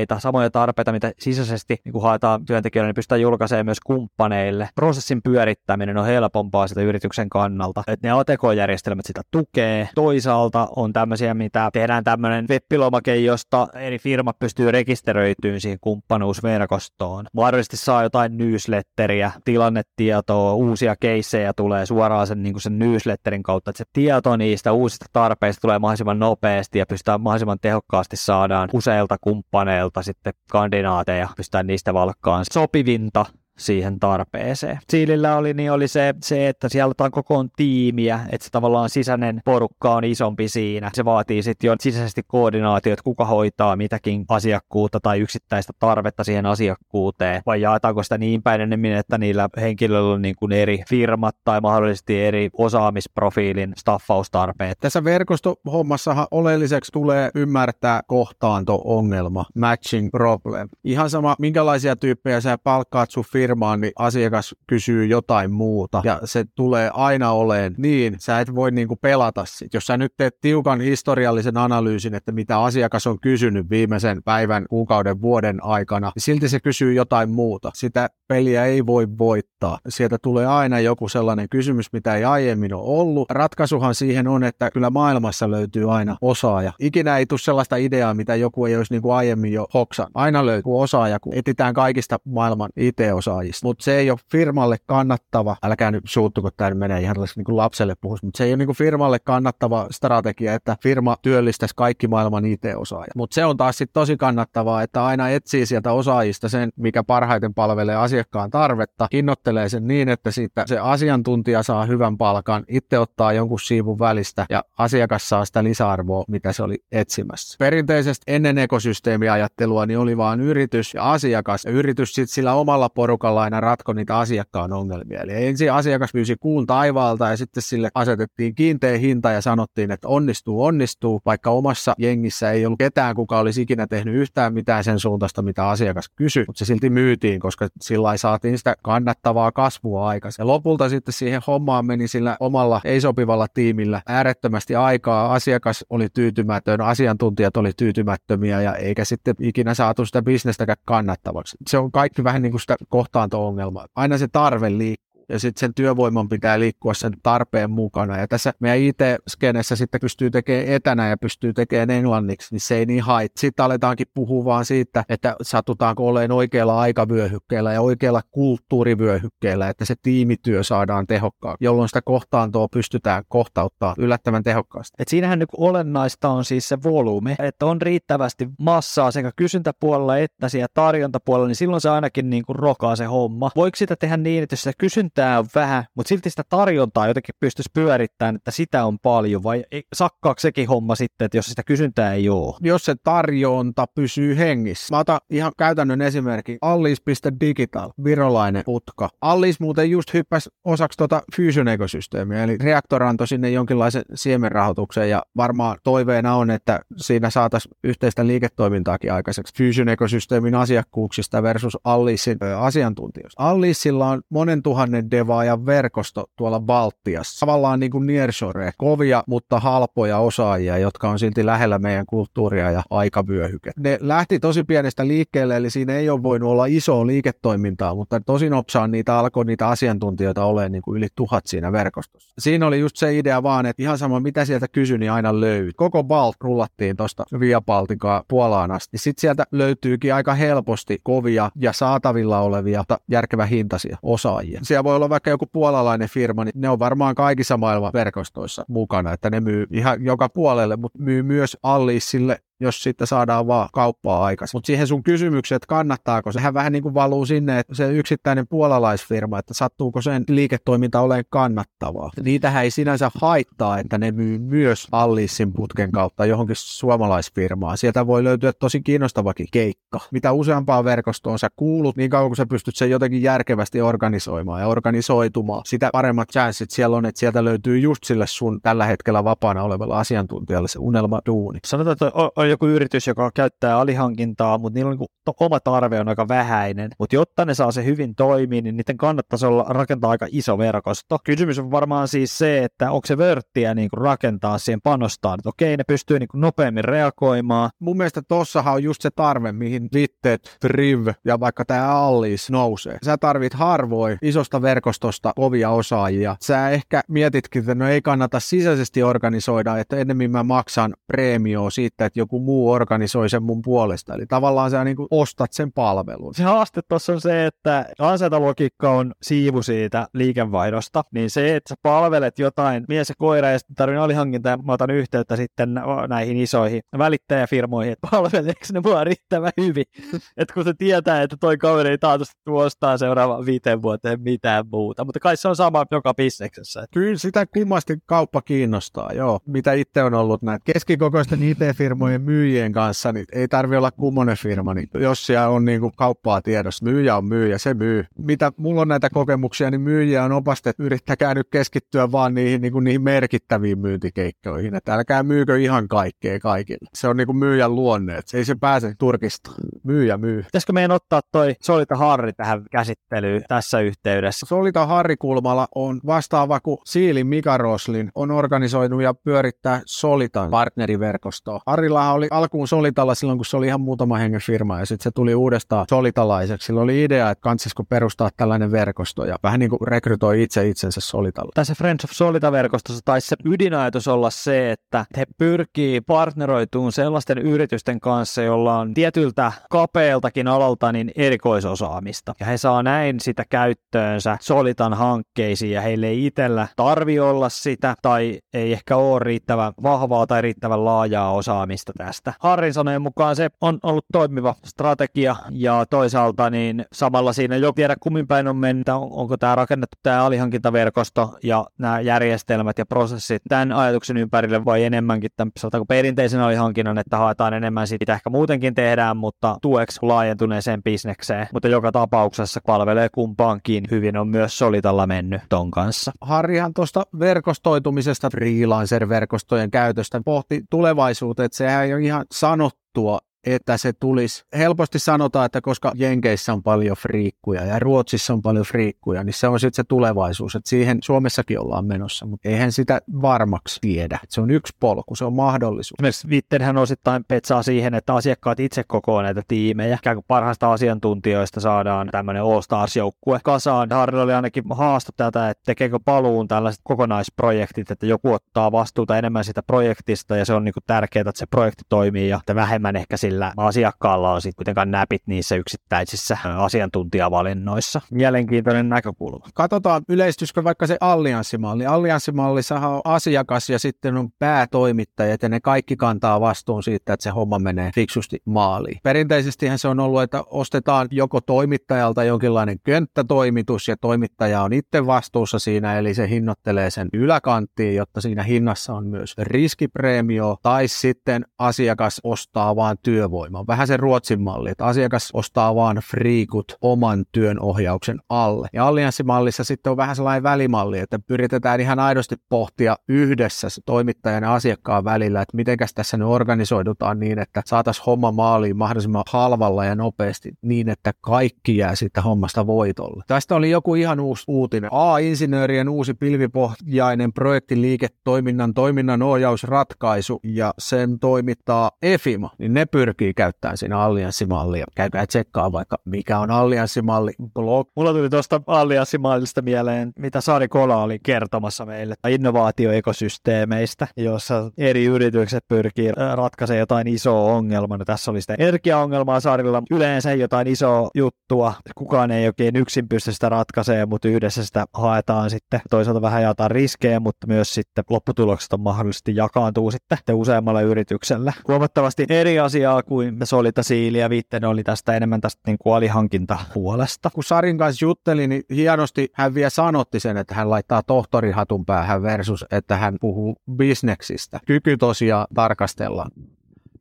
tarpeita, 0.08 0.20
samoja 0.20 0.50
tarpeita, 0.50 0.92
mitä 0.92 1.12
sisäisesti 1.20 1.78
niin 1.86 1.94
kuin 1.94 2.04
haetaan 2.04 2.46
työntekijöille, 2.46 2.88
niin 2.88 2.96
pystytään 2.96 3.22
julkaisemaan 3.22 3.66
myös 3.66 3.80
kumppaneille. 3.80 4.70
Prosessin 4.76 5.22
pyörittäminen 5.24 5.98
on 5.98 6.06
helpompaa 6.06 6.68
sitä 6.68 6.82
yrityksen 6.82 7.30
kannalta, 7.30 7.84
että 7.88 8.08
ne 8.08 8.12
ATK-järjestelmät 8.12 9.06
sitä 9.06 9.22
tukee. 9.32 9.90
Toisaalta 9.96 10.68
on 10.76 10.94
tämmöisiä, 10.94 11.34
mitä 11.34 11.70
tehdään 11.74 12.04
tämmöinen 12.04 12.46
webbilomake, 12.50 13.16
josta 13.16 13.68
eri 13.76 14.00
firmat 14.00 14.40
pystyy 14.40 14.72
rekisteröitymään 14.72 15.62
siihen 15.62 15.80
kumppanuusverkostoon. 15.82 17.26
Mahdollisesti 17.34 17.78
saa 17.78 18.04
jotain 18.04 18.38
newsletteriä, 18.38 19.32
tilannetietoa, 19.46 20.54
uusia 20.54 20.96
keissejä 21.00 21.54
tulee 21.54 21.86
suoraan 21.86 22.28
sen, 22.28 22.44
niin 22.44 22.62
sen 22.62 22.80
newsletterin 22.80 23.44
kautta, 23.44 23.72
että 23.72 23.78
se 23.78 23.86
tieto 23.94 24.38
niistä 24.38 24.72
uusista 24.72 25.06
tarpeista 25.14 25.62
tulee 25.62 25.80
mahdollisimman 25.80 26.20
nopeasti 26.20 26.80
ja 26.80 26.86
pystytään 26.86 27.22
mahdollisimman 27.22 27.60
tehokkaasti 27.62 28.18
saadaan 28.18 28.70
useilta 28.74 29.18
kumppaneilta 29.22 29.79
sitten 30.02 30.34
kandidaateja, 30.52 31.30
pystytään 31.38 31.68
niistä 31.68 31.94
valkkaan. 31.94 32.46
Sopivinta 32.54 33.26
siihen 33.60 34.00
tarpeeseen. 34.00 34.80
Siilillä 34.90 35.36
oli, 35.36 35.54
niin 35.54 35.72
oli 35.72 35.88
se, 35.88 36.14
se, 36.24 36.48
että 36.48 36.70
siellä 36.70 36.94
on 37.00 37.12
kokoon 37.12 37.50
tiimiä, 37.56 38.20
että 38.32 38.46
se 38.46 38.52
tavallaan 38.52 38.90
sisäinen 38.90 39.42
porukka 39.46 39.96
on 39.96 40.04
isompi 40.04 40.48
siinä. 40.48 40.92
Se 40.94 41.06
vaatii 41.06 41.44
sitten 41.44 41.68
jo 41.68 41.76
sisäisesti 41.80 42.22
koordinaatio, 42.28 42.94
että 42.94 43.04
kuka 43.04 43.26
hoitaa 43.26 43.76
mitäkin 43.76 44.26
asiakkuutta 44.30 45.00
tai 45.00 45.20
yksittäistä 45.20 45.74
tarvetta 45.80 46.24
siihen 46.24 46.46
asiakkuuteen, 46.46 47.42
vai 47.46 47.62
jaetaanko 47.62 48.04
sitä 48.04 48.18
niin 48.18 48.44
päin 48.44 48.62
enemmän, 48.62 48.92
että 48.92 49.18
niillä 49.18 49.50
henkilöillä 49.62 50.14
on 50.14 50.22
niin 50.22 50.36
kuin 50.36 50.52
eri 50.52 50.84
firmat 50.90 51.36
tai 51.44 51.62
mahdollisesti 51.62 52.24
eri 52.24 52.50
osaamisprofiilin 52.58 53.74
staffaustarpeet. 53.78 54.78
Tässä 54.82 55.04
verkostohommassahan 55.04 56.28
oleelliseksi 56.32 56.92
tulee 56.92 57.32
ymmärtää 57.36 58.02
kohtaanto-ongelma, 58.08 59.46
matching 59.56 60.12
problem. 60.12 60.70
Ihan 60.84 61.10
sama, 61.10 61.36
minkälaisia 61.40 61.96
tyyppejä 61.96 62.42
sä 62.42 62.58
palkkaat 62.58 63.12
sun 63.12 63.24
firma 63.32 63.49
firmaan, 63.50 63.82
niin 63.82 63.92
asiakas 63.96 64.56
kysyy 64.68 65.06
jotain 65.06 65.52
muuta. 65.52 66.02
Ja 66.06 66.20
se 66.26 66.46
tulee 66.56 66.92
aina 66.94 67.32
oleen 67.32 67.76
niin, 67.78 68.16
sä 68.20 68.40
et 68.40 68.56
voi 68.56 68.72
niinku 68.72 68.96
pelata 68.96 69.46
sit. 69.46 69.74
Jos 69.74 69.86
sä 69.86 69.98
nyt 69.98 70.14
teet 70.18 70.36
tiukan 70.42 70.82
historiallisen 70.82 71.58
analyysin, 71.58 72.16
että 72.16 72.32
mitä 72.32 72.62
asiakas 72.62 73.08
on 73.08 73.20
kysynyt 73.20 73.70
viimeisen 73.70 74.24
päivän, 74.24 74.66
kuukauden, 74.70 75.22
vuoden 75.22 75.64
aikana, 75.64 76.12
niin 76.16 76.22
silti 76.24 76.50
se 76.50 76.60
kysyy 76.60 76.94
jotain 76.94 77.30
muuta. 77.30 77.72
Sitä 77.74 78.10
peliä 78.28 78.66
ei 78.66 78.86
voi 78.86 79.08
voittaa. 79.18 79.80
Sieltä 79.88 80.18
tulee 80.22 80.46
aina 80.46 80.80
joku 80.80 81.10
sellainen 81.10 81.50
kysymys, 81.50 81.94
mitä 81.94 82.16
ei 82.16 82.26
aiemmin 82.26 82.74
ole 82.74 82.84
ollut. 82.86 83.32
Ratkaisuhan 83.32 83.96
siihen 83.96 84.28
on, 84.28 84.44
että 84.44 84.72
kyllä 84.72 84.90
maailmassa 84.90 85.52
löytyy 85.52 85.96
aina 85.96 86.18
osaaja. 86.22 86.74
Ikinä 86.80 87.18
ei 87.18 87.26
tule 87.26 87.40
sellaista 87.40 87.76
ideaa, 87.76 88.14
mitä 88.14 88.36
joku 88.36 88.66
ei 88.66 88.78
olisi 88.78 88.94
niin 88.94 89.02
kuin 89.02 89.16
aiemmin 89.16 89.54
jo 89.54 89.68
hoksan. 89.74 90.08
Aina 90.14 90.46
löytyy 90.46 90.74
osaaja, 90.76 91.20
kun 91.20 91.34
etitään 91.36 91.74
kaikista 91.74 92.18
maailman 92.26 92.70
IT-osaajista 92.78 93.39
osaajista. 93.40 93.68
Mutta 93.68 93.84
se 93.84 93.98
ei 93.98 94.12
ole 94.12 94.20
firmalle 94.32 94.78
kannattava, 94.86 95.56
älkää 95.64 95.92
nyt 95.92 96.04
suuttuko, 96.08 96.52
tämä 96.52 96.74
menee 96.74 97.02
ihan 97.02 97.16
niin 97.36 97.44
kuin 97.44 97.58
lapselle 97.58 97.96
puhus, 98.02 98.24
mutta 98.24 98.38
se 98.38 98.44
ei 98.44 98.52
ole 98.52 98.58
niin 98.58 98.68
kuin 98.68 98.76
firmalle 98.76 99.20
kannattava 99.20 99.88
strategia, 99.92 100.54
että 100.54 100.78
firma 100.84 101.18
työllistäisi 101.22 101.76
kaikki 101.78 102.08
maailman 102.08 102.46
IT-osaajat. 102.46 103.16
Mutta 103.16 103.34
se 103.34 103.46
on 103.46 103.58
taas 103.58 103.78
sitten 103.78 103.94
tosi 103.94 104.18
kannattavaa, 104.18 104.84
että 104.84 105.06
aina 105.06 105.30
etsii 105.30 105.66
sieltä 105.66 105.92
osaajista 105.92 106.50
sen, 106.50 106.70
mikä 106.76 107.04
parhaiten 107.04 107.54
palvelee 107.54 107.96
asiakkaan 107.96 108.50
tarvetta, 108.50 109.08
hinnoittelee 109.14 109.70
sen 109.70 109.88
niin, 109.88 110.10
että 110.10 110.32
siitä 110.32 110.64
se 110.68 110.80
asiantuntija 110.80 111.64
saa 111.64 111.86
hyvän 111.86 112.18
palkan, 112.18 112.64
itse 112.68 113.00
ottaa 113.00 113.34
jonkun 113.34 113.60
siivun 113.60 114.00
välistä 114.00 114.46
ja 114.50 114.64
asiakas 114.78 115.30
saa 115.30 115.46
sitä 115.46 115.64
lisäarvoa, 115.64 116.24
mitä 116.28 116.54
se 116.54 116.64
oli 116.64 116.84
etsimässä. 116.92 117.56
Perinteisesti 117.60 118.24
ennen 118.28 118.58
ekosysteemiajattelua 118.58 119.86
niin 119.86 120.00
oli 120.00 120.18
vain 120.18 120.42
yritys 120.42 120.94
ja 120.94 121.12
asiakas 121.12 121.66
ja 121.66 121.72
yritys 121.72 122.14
sitten 122.14 122.34
sillä 122.34 122.54
omalla 122.54 122.90
porukalla 122.90 123.29
porukalla 123.30 123.44
aina 123.44 123.62
ratko 123.62 123.94
niitä 123.94 124.18
asiakkaan 124.18 124.74
ongelmia. 124.74 125.22
Eli 125.22 125.46
ensin 125.48 125.74
asiakas 125.74 126.10
pyysi 126.14 126.36
kuun 126.40 126.66
taivaalta 126.66 127.30
ja 127.30 127.38
sitten 127.38 127.64
sille 127.64 127.90
asetettiin 127.96 128.56
kiinteä 128.56 128.98
hinta 128.98 129.32
ja 129.32 129.42
sanottiin, 129.42 129.92
että 129.92 130.08
onnistuu, 130.08 130.64
onnistuu, 130.64 131.22
vaikka 131.26 131.50
omassa 131.50 131.96
jengissä 131.98 132.52
ei 132.52 132.66
ollut 132.66 132.80
ketään, 132.80 133.16
kuka 133.16 133.40
olisi 133.40 133.62
ikinä 133.62 133.88
tehnyt 133.88 134.16
yhtään 134.16 134.54
mitään 134.54 134.84
sen 134.84 135.00
suuntaista, 135.00 135.42
mitä 135.42 135.70
asiakas 135.70 136.10
kysyi, 136.16 136.44
mutta 136.48 136.60
se 136.60 136.66
silti 136.66 136.90
myytiin, 136.90 137.40
koska 137.40 137.68
sillä 137.82 138.18
saatiin 138.18 138.58
sitä 138.58 138.76
kannattavaa 138.84 139.52
kasvua 139.52 140.08
aikaisemmin. 140.08 140.48
Ja 140.50 140.54
lopulta 140.54 140.90
sitten 140.90 141.14
siihen 141.14 141.42
hommaan 141.48 141.86
meni 141.86 142.08
sillä 142.08 142.38
omalla 142.40 142.82
ei-sopivalla 142.84 143.48
tiimillä 143.54 144.02
äärettömästi 144.08 144.76
aikaa, 144.76 145.34
asiakas 145.34 145.86
oli 145.90 146.08
tyytymätön, 146.14 146.82
asiantuntijat 146.82 147.58
oli 147.58 147.72
tyytymättömiä 147.78 148.62
ja 148.62 148.76
eikä 148.76 149.06
sitten 149.06 149.36
ikinä 149.40 149.74
saatu 149.74 150.06
sitä 150.06 150.22
bisnestäkään 150.22 150.78
kannattavaksi. 150.86 151.58
Se 151.68 151.78
on 151.78 151.92
kaikki 151.92 152.24
vähän 152.24 152.42
niin 152.42 152.52
kuin 152.52 152.62
sitä 152.62 152.76
kohtaanto-ongelma. 153.10 153.86
Aina 153.96 154.18
se 154.18 154.28
tarve 154.28 154.78
liikkuu 154.78 155.09
ja 155.30 155.40
sitten 155.40 155.60
sen 155.60 155.74
työvoiman 155.74 156.30
pitää 156.30 156.60
liikkua 156.60 156.94
sen 156.94 157.14
tarpeen 157.24 157.72
mukana. 157.72 158.18
Ja 158.18 158.28
tässä 158.28 158.54
meidän 158.60 158.80
IT-skenessä 158.80 159.76
sitten 159.76 160.02
pystyy 160.02 160.32
tekemään 160.32 160.68
etänä 160.68 161.10
ja 161.10 161.18
pystyy 161.18 161.54
tekemään 161.54 161.90
englanniksi, 161.90 162.48
niin 162.52 162.62
se 162.62 162.76
ei 162.76 162.86
niin 162.86 163.04
hait. 163.04 163.32
Sitten 163.38 163.66
aletaankin 163.66 164.08
puhua 164.14 164.46
vaan 164.46 164.66
siitä, 164.66 165.04
että 165.10 165.36
satutaanko 165.42 166.08
olemaan 166.08 166.32
oikealla 166.32 166.80
aikavyöhykkeellä 166.80 167.74
ja 167.74 167.82
oikealla 167.82 168.22
kulttuurivyöhykkeellä, 168.32 169.70
että 169.70 169.86
se 169.86 169.96
tiimityö 170.02 170.64
saadaan 170.64 171.08
tehokkaaksi, 171.08 171.66
jolloin 171.66 171.90
sitä 171.90 172.02
kohtaantoa 172.02 172.68
pystytään 172.68 173.24
kohtauttaa 173.28 173.96
yllättävän 173.98 174.44
tehokkaasti. 174.44 174.96
Et 175.00 175.08
siinähän 175.08 175.40
nyt 175.40 175.50
olennaista 175.58 176.30
on 176.30 176.46
siis 176.46 176.70
se 176.70 176.78
volyymi, 176.84 177.36
että 177.40 177.66
on 177.66 177.82
riittävästi 177.82 178.50
massaa 178.60 179.12
sekä 179.12 179.32
kysyntäpuolella 179.36 180.18
että 180.18 180.50
siellä 180.50 180.68
tarjontapuolella, 180.74 181.48
niin 181.48 181.56
silloin 181.56 181.82
se 181.82 181.90
ainakin 181.90 182.30
niin 182.30 182.46
kuin 182.46 182.56
rokaa 182.56 182.96
se 182.96 183.06
homma. 183.06 183.52
Voiko 183.56 183.76
sitä 183.76 183.96
tehdä 183.96 184.18
niin, 184.18 184.44
että 184.44 184.54
jos 184.54 184.62
se 184.62 184.72
kysyntä 184.78 185.19
kysyntää 185.20 185.40
on 185.40 185.46
vähän, 185.56 185.84
mutta 185.96 186.10
silti 186.10 186.30
sitä 186.30 186.44
tarjontaa 186.50 187.08
jotenkin 187.08 187.36
pystyisi 187.40 187.70
pyörittämään, 187.74 188.36
että 188.36 188.52
sitä 188.52 188.86
on 188.86 189.00
paljon, 189.00 189.44
vai 189.44 189.64
sakkaako 189.94 190.40
sekin 190.40 190.68
homma 190.68 190.96
sitten, 190.96 191.26
että 191.26 191.38
jos 191.38 191.46
sitä 191.46 191.64
kysyntää 191.64 192.14
ei 192.14 192.30
ole? 192.30 192.56
Jos 192.62 192.86
se 192.86 192.96
tarjonta 193.04 193.86
pysyy 193.96 194.38
hengissä. 194.38 194.96
Mä 194.96 195.00
otan 195.00 195.20
ihan 195.30 195.52
käytännön 195.58 196.02
esimerkki. 196.02 196.58
Allis.digital, 196.62 197.90
virolainen 198.04 198.64
putka. 198.66 199.10
Allis 199.22 199.60
muuten 199.60 199.92
just 199.92 200.14
hyppäsi 200.14 200.50
osaksi 200.64 200.98
tuota 200.98 201.22
Fusion-ekosysteemiä, 201.36 202.44
eli 202.44 202.58
Reaktor 202.58 203.04
antoi 203.04 203.28
sinne 203.28 203.50
jonkinlaisen 203.50 204.04
siemenrahoituksen, 204.14 205.10
ja 205.10 205.24
varmaan 205.38 205.78
toiveena 205.84 206.36
on, 206.36 206.52
että 206.52 206.80
siinä 206.98 207.30
saataisiin 207.30 207.78
yhteistä 207.84 208.28
liiketoimintaakin 208.28 209.14
aikaiseksi 209.14 209.54
Fusion-ekosysteemin 209.58 210.56
asiakkuuksista 210.56 211.44
versus 211.44 211.78
Allisin 211.84 212.38
asiantuntijoista. 212.58 213.44
Allisilla 213.44 214.10
on 214.10 214.22
monen 214.30 214.64
tuhannen 214.64 215.09
devaajan 215.12 215.66
verkosto 215.66 216.26
tuolla 216.36 216.60
Baltiassa. 216.60 217.46
Tavallaan 217.46 217.80
niin 217.80 217.92
kuin 217.92 218.06
nearshore, 218.06 218.72
kovia, 218.78 219.24
mutta 219.28 219.60
halpoja 219.60 220.18
osaajia, 220.18 220.78
jotka 220.78 221.10
on 221.10 221.20
silti 221.20 221.46
lähellä 221.46 221.80
meidän 221.80 222.06
kulttuuria 222.06 222.72
ja 222.72 222.84
aikavyöhyke. 222.90 223.72
Ne 223.80 223.98
lähti 224.02 224.40
tosi 224.40 224.64
pienestä 224.64 225.08
liikkeelle, 225.08 225.58
eli 225.58 225.70
siinä 225.70 225.94
ei 225.94 226.10
ole 226.10 226.24
voinut 226.24 226.50
olla 226.50 226.66
isoa 226.66 227.08
liiketoimintaa, 227.08 227.96
mutta 227.96 228.20
tosi 228.20 228.50
nopsaan 228.50 228.92
niitä 228.92 229.20
alkoi 229.20 229.46
niitä 229.46 229.68
asiantuntijoita 229.68 230.46
olemaan 230.46 230.72
niin 230.72 230.82
kuin 230.82 230.98
yli 230.98 231.08
tuhat 231.16 231.48
siinä 231.48 231.72
verkostossa. 231.72 232.34
Siinä 232.40 232.68
oli 232.68 232.80
just 232.80 232.98
se 232.98 233.18
idea 233.18 233.44
vaan, 233.44 233.66
että 233.66 233.84
ihan 233.84 233.98
sama 233.98 234.20
mitä 234.20 234.46
sieltä 234.46 234.68
kysyi, 234.68 234.98
niin 234.98 235.12
aina 235.12 235.40
löytyy. 235.40 235.72
Koko 235.76 236.04
Balt 236.04 236.36
rullattiin 236.42 236.98
tuosta 236.98 237.24
Via 237.40 237.62
Baltica 237.62 238.26
Puolaan 238.28 238.72
asti. 238.72 238.98
Sitten 238.98 239.22
sieltä 239.22 239.46
löytyykin 239.52 240.14
aika 240.14 240.34
helposti 240.34 240.98
kovia 241.04 241.52
ja 241.56 241.74
saatavilla 241.74 242.40
olevia 242.40 242.84
järkevä 243.12 243.46
hintaisia 243.46 243.98
osaajia. 244.04 244.60
Siellä 244.64 244.84
voi 244.90 244.96
olla 244.96 245.10
vaikka 245.10 245.30
joku 245.30 245.46
puolalainen 245.46 246.10
firma, 246.10 246.46
niin 246.46 246.54
ne 246.56 246.70
on 246.70 246.80
varmaan 246.80 247.16
kaikissa 247.16 247.58
maailman 247.58 247.94
verkostoissa 247.94 248.66
mukana, 248.68 249.14
että 249.14 249.30
ne 249.30 249.40
myy 249.40 249.68
ihan 249.72 250.04
joka 250.04 250.30
puolelle, 250.30 250.76
mutta 250.76 251.00
myy 251.00 251.24
myös 251.24 251.58
Alliissille 251.64 252.40
jos 252.60 252.84
sitten 252.84 253.08
saadaan 253.08 253.48
vaan 253.48 253.70
kauppaa 253.74 254.24
aikaisin. 254.24 254.58
Mutta 254.58 254.68
siihen 254.68 254.88
sun 254.88 255.04
kysymykseen, 255.04 255.56
että 255.56 255.68
kannattaako, 255.68 256.32
sehän 256.32 256.54
vähän 256.54 256.72
niin 256.72 256.84
kuin 256.84 256.94
valuu 256.94 257.26
sinne, 257.26 257.60
että 257.60 257.76
se 257.76 257.92
yksittäinen 257.92 258.48
puolalaisfirma, 258.48 259.40
että 259.40 259.54
sattuuko 259.54 260.02
sen 260.02 260.24
liiketoiminta 260.30 261.02
olemaan 261.02 261.24
kannattavaa. 261.30 262.12
Niitähän 262.24 262.64
ei 262.64 262.72
sinänsä 262.72 263.12
haittaa, 263.22 263.80
että 263.80 263.98
ne 263.98 264.12
myy 264.12 264.40
myös 264.40 264.88
Allissin 264.92 265.54
putken 265.54 265.92
kautta 265.92 266.26
johonkin 266.26 266.56
suomalaisfirmaan. 266.56 267.78
Sieltä 267.78 268.08
voi 268.08 268.24
löytyä 268.24 268.54
tosi 268.54 268.82
kiinnostavakin 268.82 269.48
keikka. 269.52 270.00
Mitä 270.12 270.32
useampaan 270.32 270.86
verkostoon 270.86 271.40
sä 271.40 271.50
kuulut, 271.56 271.96
niin 271.98 272.10
kauan 272.10 272.30
kun 272.30 272.36
sä 272.36 272.46
pystyt 272.46 272.76
sen 272.76 272.90
jotenkin 272.90 273.22
järkevästi 273.22 273.82
organisoimaan 273.82 274.62
ja 274.62 274.68
organisoitumaan, 274.68 275.62
sitä 275.66 275.90
paremmat 275.94 276.30
chanssit 276.32 276.72
siellä 276.72 276.98
on, 276.98 277.06
että 277.06 277.20
sieltä 277.20 277.44
löytyy 277.44 277.80
just 277.80 278.04
sille 278.04 278.28
sun 278.28 278.62
tällä 278.62 278.86
hetkellä 278.86 279.24
vapaana 279.24 279.64
olevalle 279.64 279.96
asiantuntijalle 279.96 280.68
se 280.68 280.80
unelma 280.80 281.22
duuni. 281.26 281.60
Sanotaan, 281.66 281.94
että 281.94 282.12
on 282.50 282.54
joku 282.54 282.68
yritys, 282.68 283.08
joka 283.08 283.32
käyttää 283.36 283.80
alihankintaa, 283.80 284.58
mutta 284.58 284.78
niillä 284.78 284.90
on 284.92 284.98
niin 284.98 285.08
kuin, 285.26 285.36
oma 285.40 285.60
tarve 285.60 286.00
on 286.00 286.10
aika 286.10 286.28
vähäinen. 286.28 286.92
Mutta 287.00 287.16
jotta 287.16 287.46
ne 287.46 287.54
saa 287.54 287.72
se 287.72 287.86
hyvin 287.86 288.16
toimii, 288.16 288.62
niin 288.62 288.78
niiden 288.78 288.98
kannattaisi 288.98 289.46
olla 289.46 289.66
rakentaa 289.70 290.12
aika 290.12 290.28
iso 290.32 290.58
verkosto. 290.58 291.18
Kysymys 291.24 291.60
on 291.60 291.72
varmaan 291.72 292.08
siis 292.08 292.38
se, 292.38 292.64
että 292.64 292.92
onko 292.92 293.08
se 293.08 293.18
vörttiä 293.18 293.74
niin 293.74 293.90
kuin 293.90 294.02
rakentaa 294.02 294.58
siihen 294.58 294.82
panostaa, 294.82 295.34
että 295.34 295.50
okei, 295.50 295.78
ne 295.78 295.84
pystyy 295.84 296.20
niin 296.20 296.28
kuin 296.28 296.42
nopeammin 296.42 296.84
reagoimaan. 296.84 297.70
Mun 297.80 297.98
mielestä 297.98 298.22
tossahan 298.28 298.74
on 298.74 298.84
just 298.84 299.02
se 299.02 299.10
tarve, 299.16 299.52
mihin 299.52 299.90
Vittet, 299.94 300.58
Triv 300.62 301.08
ja 301.26 301.40
vaikka 301.40 301.66
tämä 301.66 301.88
Allis 301.88 302.50
nousee. 302.50 302.98
Sä 303.06 303.18
tarvit 303.18 303.54
harvoin 303.54 304.18
isosta 304.22 304.62
verkostosta 304.62 305.32
kovia 305.36 305.70
osaajia. 305.70 306.36
Sä 306.42 306.70
ehkä 306.70 307.02
mietitkin, 307.08 307.60
että 307.60 307.76
no 307.76 307.88
ei 307.88 308.02
kannata 308.02 308.40
sisäisesti 308.40 309.04
organisoida, 309.04 309.78
että 309.78 309.98
ennemmin 309.98 310.32
mä 310.32 310.44
maksan 310.44 310.94
preemioa 311.08 311.70
siitä, 311.70 312.06
että 312.06 312.20
joku 312.20 312.39
muu 312.42 312.72
organisoi 312.72 313.30
sen 313.30 313.44
mun 313.44 313.62
puolesta. 313.62 314.14
Eli 314.14 314.26
tavallaan 314.26 314.72
sä 314.72 314.84
niin 314.84 314.96
kuin 314.96 315.08
ostat 315.12 315.54
sen 315.54 315.72
palvelun. 315.72 316.34
Se 316.34 316.44
haaste 316.44 316.82
tuossa 316.88 317.14
on 317.14 317.22
se, 317.22 317.46
että 317.46 317.86
ansaintalogiikka 318.00 318.92
on 318.92 319.14
siivu 319.22 319.62
siitä 319.62 320.08
liikevaihdosta, 320.14 321.04
niin 321.12 321.30
se, 321.30 321.56
että 321.56 321.70
sä 321.70 321.76
palvelet 321.82 322.40
jotain 322.40 322.86
mies 322.88 323.10
ja 323.10 323.16
koira 323.18 323.50
ja 323.50 323.60
sitten 323.60 323.76
tarvitsen 323.76 324.02
alihankintaa 324.02 324.52
ja 324.52 324.58
mä 324.58 324.74
otan 324.74 324.90
yhteyttä 324.90 325.36
sitten 325.36 325.74
näihin 326.08 326.38
isoihin 326.38 326.82
välittäjäfirmoihin, 326.98 327.94
että 327.94 328.08
palveleeko 328.12 328.60
ne 328.74 328.80
mua 328.80 329.04
riittävän 329.04 329.52
hyvin. 329.58 329.86
että 330.38 330.54
kun 330.54 330.64
se 330.64 330.74
tietää, 330.74 331.22
että 331.22 331.38
toi 331.38 331.58
kaveri 331.58 331.90
ei 331.90 331.98
taatusti 331.98 332.36
tuostaa 332.46 332.98
seuraavan 332.98 333.46
viiteen 333.46 333.82
vuoteen 333.82 334.22
mitään 334.22 334.66
muuta, 334.72 335.06
mutta 335.06 335.20
kai 335.20 335.38
se 335.38 335.48
on 335.48 335.56
sama 335.56 335.86
joka 335.92 336.14
bisneksessä. 336.14 336.86
Kyllä 336.92 337.18
sitä 337.18 337.46
kummasti 337.46 337.98
kauppa 338.06 338.42
kiinnostaa, 338.42 339.14
joo. 339.14 339.40
Mitä 339.46 339.74
itse 339.74 340.04
on 340.04 340.14
ollut 340.14 340.42
näitä 340.42 340.64
keskikokoisten 340.74 341.44
IT-firmojen 341.44 342.22
myyjien 342.30 342.72
kanssa, 342.72 343.12
niin 343.12 343.26
ei 343.34 343.48
tarvi 343.48 343.78
olla 343.78 343.92
kummonen 343.92 344.38
firma, 344.38 344.74
niin 344.74 344.90
jos 344.94 345.26
siellä 345.26 345.50
on 345.50 345.66
niin 345.66 345.82
kuin 345.82 345.92
kauppaa 345.98 346.42
tiedossa, 346.42 346.86
myyjä 346.86 347.18
on 347.18 347.26
myyjä, 347.26 347.58
se 347.58 347.74
myy. 347.74 348.06
Mitä 348.18 348.52
mulla 348.58 348.82
on 348.82 348.88
näitä 348.88 349.10
kokemuksia, 349.10 349.72
niin 349.72 349.82
myyjiä 349.82 350.24
on 350.24 350.32
opastettu, 350.32 350.84
yrittäkää 350.84 351.34
nyt 351.34 351.48
keskittyä 351.52 352.12
vaan 352.12 352.34
niihin, 352.34 352.62
niin 352.62 352.74
kuin 352.74 352.84
niihin 352.84 353.02
merkittäviin 353.02 353.80
myyntikeikkoihin, 353.80 354.76
että 354.76 354.94
älkää 354.94 355.24
myykö 355.24 355.60
ihan 355.60 355.88
kaikkea 355.88 356.40
kaikille. 356.40 356.90
Se 356.94 357.08
on 357.08 357.18
niin 357.18 357.28
kuin 357.28 357.38
myyjän 357.38 357.76
luonne, 357.76 358.18
että 358.18 358.38
ei 358.38 358.46
se 358.46 358.56
pääse 358.56 358.94
turkista. 359.00 359.52
Myyjä 359.84 360.18
myy. 360.18 360.44
Pitäisikö 360.44 360.74
meidän 360.74 360.92
ottaa 360.92 361.22
toi 361.32 361.56
Solita 361.62 361.96
Harri 361.96 362.34
tähän 362.34 362.64
käsittelyyn 362.72 363.44
tässä 363.48 363.80
yhteydessä? 363.80 364.46
Solita 364.46 364.86
Harri 364.86 365.18
kulmalla 365.18 365.68
on 365.76 366.00
vastaava 366.06 366.60
kuin 366.60 366.78
Siilin 366.86 367.28
Mika 367.28 367.58
Roslin 367.58 368.12
on 368.16 368.32
organisoinut 368.32 369.02
ja 369.02 369.14
pyörittää 369.14 369.82
Solitan 369.86 370.50
partneriverkostoa. 370.50 371.62
Harrillahan 372.10 372.38
oli 372.38 372.44
alkuun 372.44 372.68
Solitalla 372.68 373.16
silloin, 373.16 373.38
kun 373.38 373.46
se 373.46 373.58
oli 373.58 373.68
ihan 373.68 373.82
muutama 373.82 374.18
hengen 374.18 374.42
firma 374.42 374.80
ja 374.80 374.86
sitten 374.86 375.04
se 375.04 375.12
tuli 375.12 375.36
uudestaan 375.36 375.86
solitalaiseksi. 375.90 376.66
Sillä 376.66 376.82
oli 376.82 377.04
idea, 377.04 377.30
että 377.30 377.42
kansisko 377.42 377.84
perustaa 377.84 378.30
tällainen 378.38 378.72
verkosto 378.72 379.26
ja 379.26 379.36
vähän 379.44 379.60
niin 379.60 379.70
kuin 379.70 379.88
rekrytoi 379.88 380.44
itse 380.44 380.68
itsensä 380.68 381.02
Solitalla. 381.02 381.52
Tässä 381.56 381.76
Friends 381.76 382.06
of 382.06 382.12
Solita-verkostossa 382.12 383.02
taisi 383.06 383.28
se 383.28 383.36
ydinajatus 383.46 384.08
olla 384.08 384.30
se, 384.30 384.72
että 384.72 385.06
he 385.18 385.26
pyrkii 385.38 386.02
partneroituun 386.02 386.92
sellaisten 386.92 387.38
yritysten 387.38 388.00
kanssa, 388.00 388.42
jolla 388.42 388.80
on 388.80 388.94
tietyltä 388.94 389.52
kapeeltakin 389.70 390.48
alalta 390.48 390.92
niin 390.92 391.12
erikoisosaamista. 391.16 392.34
Ja 392.40 392.46
he 392.46 392.58
saa 392.58 392.84
näin 392.84 393.20
sitä 393.20 393.46
käyttöönsä 393.50 394.38
Solitan 394.42 394.94
hankkeisiin 394.94 395.72
ja 395.72 395.82
heille 395.82 396.08
ei 396.08 396.26
itsellä 396.26 396.68
tarvi 396.76 397.20
olla 397.20 397.50
sitä 397.50 397.96
tai 398.02 398.40
ei 398.54 398.74
ehkä 398.74 398.98
ole 398.98 399.20
riittävän 399.20 399.74
vahvaa 399.84 400.28
tai 400.28 400.42
riittävän 400.42 400.86
laajaa 400.86 401.32
osaamista 401.32 401.94
tästä. 402.04 402.34
Sanojen 402.72 403.02
mukaan 403.02 403.36
se 403.36 403.50
on 403.62 403.80
ollut 403.84 404.06
toimiva 404.12 404.56
strategia 404.66 405.36
ja 405.52 405.86
toisaalta 405.90 406.50
niin 406.50 406.86
samalla 406.94 407.34
siinä 407.34 407.56
jo 407.56 407.72
tiedä 407.72 407.96
kummin 408.00 408.28
päin 408.28 408.48
on 408.48 408.58
mennyt, 408.58 408.90
onko 408.90 409.38
tämä 409.38 409.56
rakennettu 409.56 409.98
tämä 410.04 410.26
alihankintaverkosto 410.26 411.38
ja 411.44 411.66
nämä 411.78 412.00
järjestelmät 412.00 412.78
ja 412.78 412.86
prosessit 412.86 413.42
tämän 413.50 413.72
ajatuksen 413.72 414.18
ympärille 414.18 414.66
vai 414.66 414.84
enemmänkin 414.84 415.32
tämän 415.38 415.52
sanotaanko 415.58 415.86
perinteisen 415.86 416.42
alihankinnan, 416.42 416.98
että 416.98 417.18
haetaan 417.18 417.54
enemmän 417.54 417.88
siitä, 417.88 418.14
ehkä 418.14 418.30
muutenkin 418.30 418.76
tehdään, 418.76 419.18
mutta 419.18 419.58
tueksi 419.62 420.00
laajentuneeseen 420.02 420.84
bisnekseen. 420.84 421.48
Mutta 421.54 421.68
joka 421.68 421.92
tapauksessa 421.92 422.60
palvelee 422.66 423.10
kumpaankin. 423.12 423.84
Hyvin 423.92 424.18
on 424.18 424.28
myös 424.28 424.58
Solitalla 424.58 425.08
mennyt 425.08 425.42
ton 425.50 425.72
kanssa. 425.72 426.12
Harrihan 426.22 426.74
tuosta 426.74 427.04
verkostoitumisesta, 427.20 428.30
freelancer-verkostojen 428.30 429.72
käytöstä 429.72 430.22
pohti 430.26 430.62
tulevaisuuteen, 430.70 431.46
että 431.46 431.58
sehän 431.58 431.89
ei 431.90 431.94
ole 431.94 432.04
ihan 432.04 432.26
sanottua, 432.32 433.20
että 433.46 433.78
se 433.78 433.94
tulisi. 433.94 434.44
Helposti 434.58 435.00
sanotaan, 435.00 435.46
että 435.46 435.62
koska 435.62 435.92
Jenkeissä 435.96 436.54
on 436.54 436.64
paljon 436.64 436.98
friikkuja 436.98 437.66
ja 437.66 437.80
Ruotsissa 437.80 438.34
on 438.34 438.42
paljon 438.42 438.66
friikkuja, 438.66 439.24
niin 439.24 439.34
se 439.34 439.48
on 439.48 439.60
sitten 439.60 439.76
se 439.76 439.84
tulevaisuus, 439.88 440.56
että 440.56 440.70
siihen 440.70 440.98
Suomessakin 441.04 441.60
ollaan 441.60 441.86
menossa, 441.86 442.26
mutta 442.26 442.50
eihän 442.50 442.72
sitä 442.72 443.02
varmaksi 443.22 443.80
tiedä. 443.82 444.20
Se 444.30 444.42
on 444.42 444.52
yksi 444.52 444.74
polku, 444.80 445.16
se 445.16 445.26
on 445.26 445.34
mahdollisuus. 445.34 445.96
Esimerkiksi 446.00 446.30
Vittenhän 446.30 446.78
osittain 446.78 447.26
petsaa 447.28 447.64
siihen, 447.64 447.94
että 447.94 448.16
asiakkaat 448.16 448.60
itse 448.60 448.84
kokoavat 448.88 449.24
näitä 449.24 449.42
tiimejä. 449.48 449.96
Ikään 449.96 450.16
kuin 450.16 450.26
parhaista 450.28 450.74
asiantuntijoista 450.74 451.60
saadaan 451.60 452.08
tämmöinen 452.12 452.44
All 452.44 452.62
Stars-joukkue 452.62 453.40
kasaan. 453.44 453.90
Harri 453.92 454.20
oli 454.20 454.34
ainakin 454.34 454.64
haasto 454.70 455.12
tätä, 455.18 455.50
että 455.50 455.64
tekeekö 455.66 456.00
paluun 456.06 456.48
tällaiset 456.48 456.82
kokonaisprojektit, 456.84 457.92
että 457.92 458.06
joku 458.06 458.34
ottaa 458.34 458.72
vastuuta 458.72 459.18
enemmän 459.18 459.44
sitä 459.44 459.64
projektista 459.64 460.38
ja 460.38 460.46
se 460.46 460.54
on 460.54 460.64
niin 460.64 460.74
tärkeää, 460.88 461.22
että 461.22 461.40
se 461.40 461.46
projekti 461.46 461.84
toimii 461.90 462.30
ja 462.30 462.38
että 462.38 462.56
vähemmän 462.56 462.96
ehkä 462.96 463.18
sillä 463.30 463.54
asiakkaalla 463.58 464.34
on 464.34 464.42
sitten 464.42 464.56
kuitenkaan 464.56 464.92
näpit 464.92 465.22
niissä 465.26 465.56
yksittäisissä 465.56 466.38
asiantuntijavalinnoissa. 466.58 468.02
Mielenkiintoinen 468.12 468.90
näkökulma. 468.90 469.46
Katsotaan, 469.54 470.02
yleistyisikö 470.10 470.64
vaikka 470.64 470.88
se 470.88 470.98
allianssimalli. 471.02 471.86
Allianssimallissahan 471.86 472.92
on 472.92 473.02
asiakas 473.04 473.70
ja 473.70 473.80
sitten 473.80 474.18
on 474.18 474.30
päätoimittajat 474.40 475.44
ja 475.44 475.50
ne 475.50 475.60
kaikki 475.60 475.96
kantaa 475.96 476.42
vastuun 476.42 476.84
siitä, 476.84 477.14
että 477.14 477.24
se 477.24 477.30
homma 477.30 477.60
menee 477.60 477.92
fiksusti 477.96 478.38
maaliin. 478.46 479.00
Perinteisesti 479.04 479.66
se 479.76 479.88
on 479.88 480.00
ollut, 480.00 480.22
että 480.22 480.44
ostetaan 480.48 481.08
joko 481.12 481.42
toimittajalta 481.42 482.24
jonkinlainen 482.24 482.80
könttätoimitus 482.84 483.88
ja 483.88 483.98
toimittaja 483.98 484.62
on 484.62 484.74
itse 484.74 485.06
vastuussa 485.06 485.60
siinä, 485.60 486.00
eli 486.00 486.14
se 486.14 486.30
hinnoittelee 486.30 486.90
sen 486.90 487.10
yläkanttiin, 487.14 487.96
jotta 487.96 488.22
siinä 488.22 488.44
hinnassa 488.44 488.94
on 488.94 489.08
myös 489.08 489.36
riskipreemio, 489.38 490.58
tai 490.64 490.88
sitten 490.88 491.46
asiakas 491.60 492.22
ostaa 492.24 492.76
vaan 492.76 492.98
työ 493.04 493.19
työvoimaa. 493.20 493.68
Vähän 493.68 493.88
se 493.88 493.98
Ruotsin 493.98 494.42
malli, 494.42 494.70
että 494.70 494.86
asiakas 494.86 495.30
ostaa 495.34 495.76
vaan 495.76 495.98
friikut 495.98 496.76
oman 496.82 497.26
työn 497.32 497.60
ohjauksen 497.60 498.20
alle. 498.30 498.68
Ja 498.74 498.88
allianssimallissa 498.88 499.64
sitten 499.64 499.92
on 499.92 499.98
vähän 499.98 500.16
sellainen 500.16 500.44
välimalli, 500.44 501.00
että 501.00 501.20
yritetään 501.30 501.80
ihan 501.80 502.00
aidosti 502.00 502.36
pohtia 502.50 502.96
yhdessä 503.08 503.70
se 503.70 503.82
toimittajan 503.86 504.44
ja 504.44 504.54
asiakkaan 504.54 505.04
välillä, 505.04 505.42
että 505.42 505.58
mitenkäs 505.58 505.94
tässä 505.94 506.18
nyt 506.18 506.28
organisoidutaan 506.28 507.20
niin, 507.20 507.40
että 507.40 507.62
saataisiin 507.66 508.06
homma 508.06 508.32
maaliin 508.32 508.78
mahdollisimman 508.78 509.24
halvalla 509.30 509.86
ja 509.86 509.96
nopeasti 509.96 510.52
niin, 510.62 510.90
että 510.90 511.14
kaikki 511.22 511.78
jää 511.78 511.96
siitä 511.96 512.22
hommasta 512.22 512.68
voitolle. 512.68 513.24
Tästä 513.28 513.56
oli 513.56 513.70
joku 513.70 513.96
ihan 513.96 514.20
uusi 514.20 514.44
uutinen. 514.48 514.90
A-insinöörien 514.94 515.90
uusi 515.90 516.14
pilvipohjainen 516.14 517.34
projektiliiketoiminnan 517.34 518.74
toiminnan 518.74 519.22
ohjausratkaisu 519.22 520.40
ja 520.44 520.74
sen 520.80 521.20
toimittaa 521.20 521.92
EFIMA, 522.02 522.50
niin 522.60 522.74
ne 522.74 522.86
pyrkii 523.10 523.34
käyttämään 523.34 523.78
siinä 523.78 524.00
allianssimallia. 524.00 524.86
Käykää 524.96 525.28
tsekkaa 525.28 525.72
vaikka 525.72 525.98
mikä 526.06 526.40
on 526.40 526.52
allianssimalli 526.52 527.32
blog. 527.54 527.90
Mulla 527.96 528.14
tuli 528.14 528.30
tuosta 528.30 528.62
allianssimallista 528.68 529.62
mieleen, 529.62 530.12
mitä 530.20 530.42
Sari 530.42 530.68
Kola 530.68 531.04
oli 531.04 531.20
kertomassa 531.20 531.86
meille 531.86 532.16
innovaatioekosysteemeistä, 532.28 534.08
jossa 534.18 534.72
eri 534.78 535.06
yritykset 535.06 535.64
pyrkii 535.68 536.12
ratkaisemaan 536.36 536.80
jotain 536.80 537.08
isoa 537.08 537.54
ongelmaa. 537.54 537.98
No, 537.98 538.06
tässä 538.06 538.32
oli 538.32 538.42
sitä 538.42 538.56
energiaongelmaa 538.60 539.40
Sarilla, 539.40 539.84
yleensä 539.92 540.34
jotain 540.34 540.68
isoa 540.68 541.10
juttua. 541.16 541.74
Kukaan 541.96 542.32
ei 542.32 542.48
oikein 542.48 542.76
yksin 542.76 543.10
pysty 543.10 543.32
sitä 543.32 543.50
ratkaisemaan, 543.50 544.10
mutta 544.10 544.28
yhdessä 544.28 544.66
sitä 544.66 544.86
haetaan 544.94 545.50
sitten. 545.50 545.82
Toisaalta 545.90 546.22
vähän 546.22 546.44
jaetaan 546.44 546.72
riskejä, 546.72 547.20
mutta 547.20 547.48
myös 547.48 547.74
sitten 547.74 548.04
lopputulokset 548.10 548.74
on 548.74 548.82
mahdollisesti 548.82 549.36
jakaantuu 549.36 549.92
sitten 549.92 550.36
useammalle 550.36 550.84
yritykselle. 550.84 551.54
Huomattavasti 551.68 552.26
eri 552.30 552.60
asiaa 552.60 552.99
kuin 553.04 553.38
Solita 553.44 553.84
Siili 553.84 554.20
ja 554.20 554.30
Vitten 554.30 554.66
oli 554.66 554.84
tästä 554.84 555.14
enemmän 555.14 555.42
tästä 555.42 555.62
niin 555.68 555.78
kuin 555.80 555.96
alihankintapuolesta. 555.96 557.30
Kun 557.34 557.44
Sarin 557.44 557.78
kanssa 557.78 558.06
jutteli, 558.06 558.48
niin 558.48 558.64
hienosti 558.70 559.30
hän 559.34 559.54
vielä 559.54 559.70
sanotti 559.70 560.20
sen, 560.20 560.38
että 560.38 560.56
hän 560.56 560.70
laittaa 560.70 561.04
tohtorihatun 561.04 561.86
päähän 561.86 562.22
versus, 562.22 562.66
että 562.72 562.98
hän 562.98 563.16
puhuu 563.22 563.56
bisneksistä. 563.72 564.60
Kyky 564.66 564.98
tosiaan 564.98 565.48
tarkastella 565.54 566.28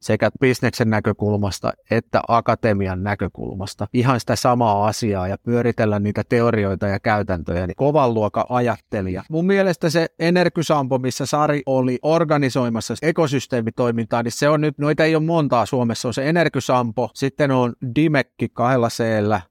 sekä 0.00 0.30
bisneksen 0.40 0.90
näkökulmasta 0.90 1.72
että 1.90 2.20
akatemian 2.28 3.02
näkökulmasta 3.02 3.86
ihan 3.92 4.20
sitä 4.20 4.36
samaa 4.36 4.86
asiaa 4.86 5.28
ja 5.28 5.38
pyöritellä 5.38 5.98
niitä 5.98 6.22
teorioita 6.28 6.86
ja 6.86 7.00
käytäntöjä, 7.00 7.66
niin 7.66 7.76
kovan 7.76 8.14
luokan 8.14 8.44
ajattelija. 8.48 9.22
Mun 9.30 9.46
mielestä 9.46 9.90
se 9.90 10.06
Energysampo, 10.18 10.98
missä 10.98 11.26
Sari 11.26 11.62
oli 11.66 11.98
organisoimassa 12.02 12.94
ekosysteemitoimintaa, 13.02 14.22
niin 14.22 14.32
se 14.32 14.48
on 14.48 14.60
nyt, 14.60 14.78
noita 14.78 15.04
ei 15.04 15.16
ole 15.16 15.24
montaa 15.24 15.66
Suomessa, 15.66 16.08
on 16.08 16.14
se 16.14 16.28
Energysampo, 16.28 17.10
sitten 17.14 17.50
on 17.50 17.72
Dimekki 17.94 18.48
kahdella 18.48 18.88
c 18.88 19.02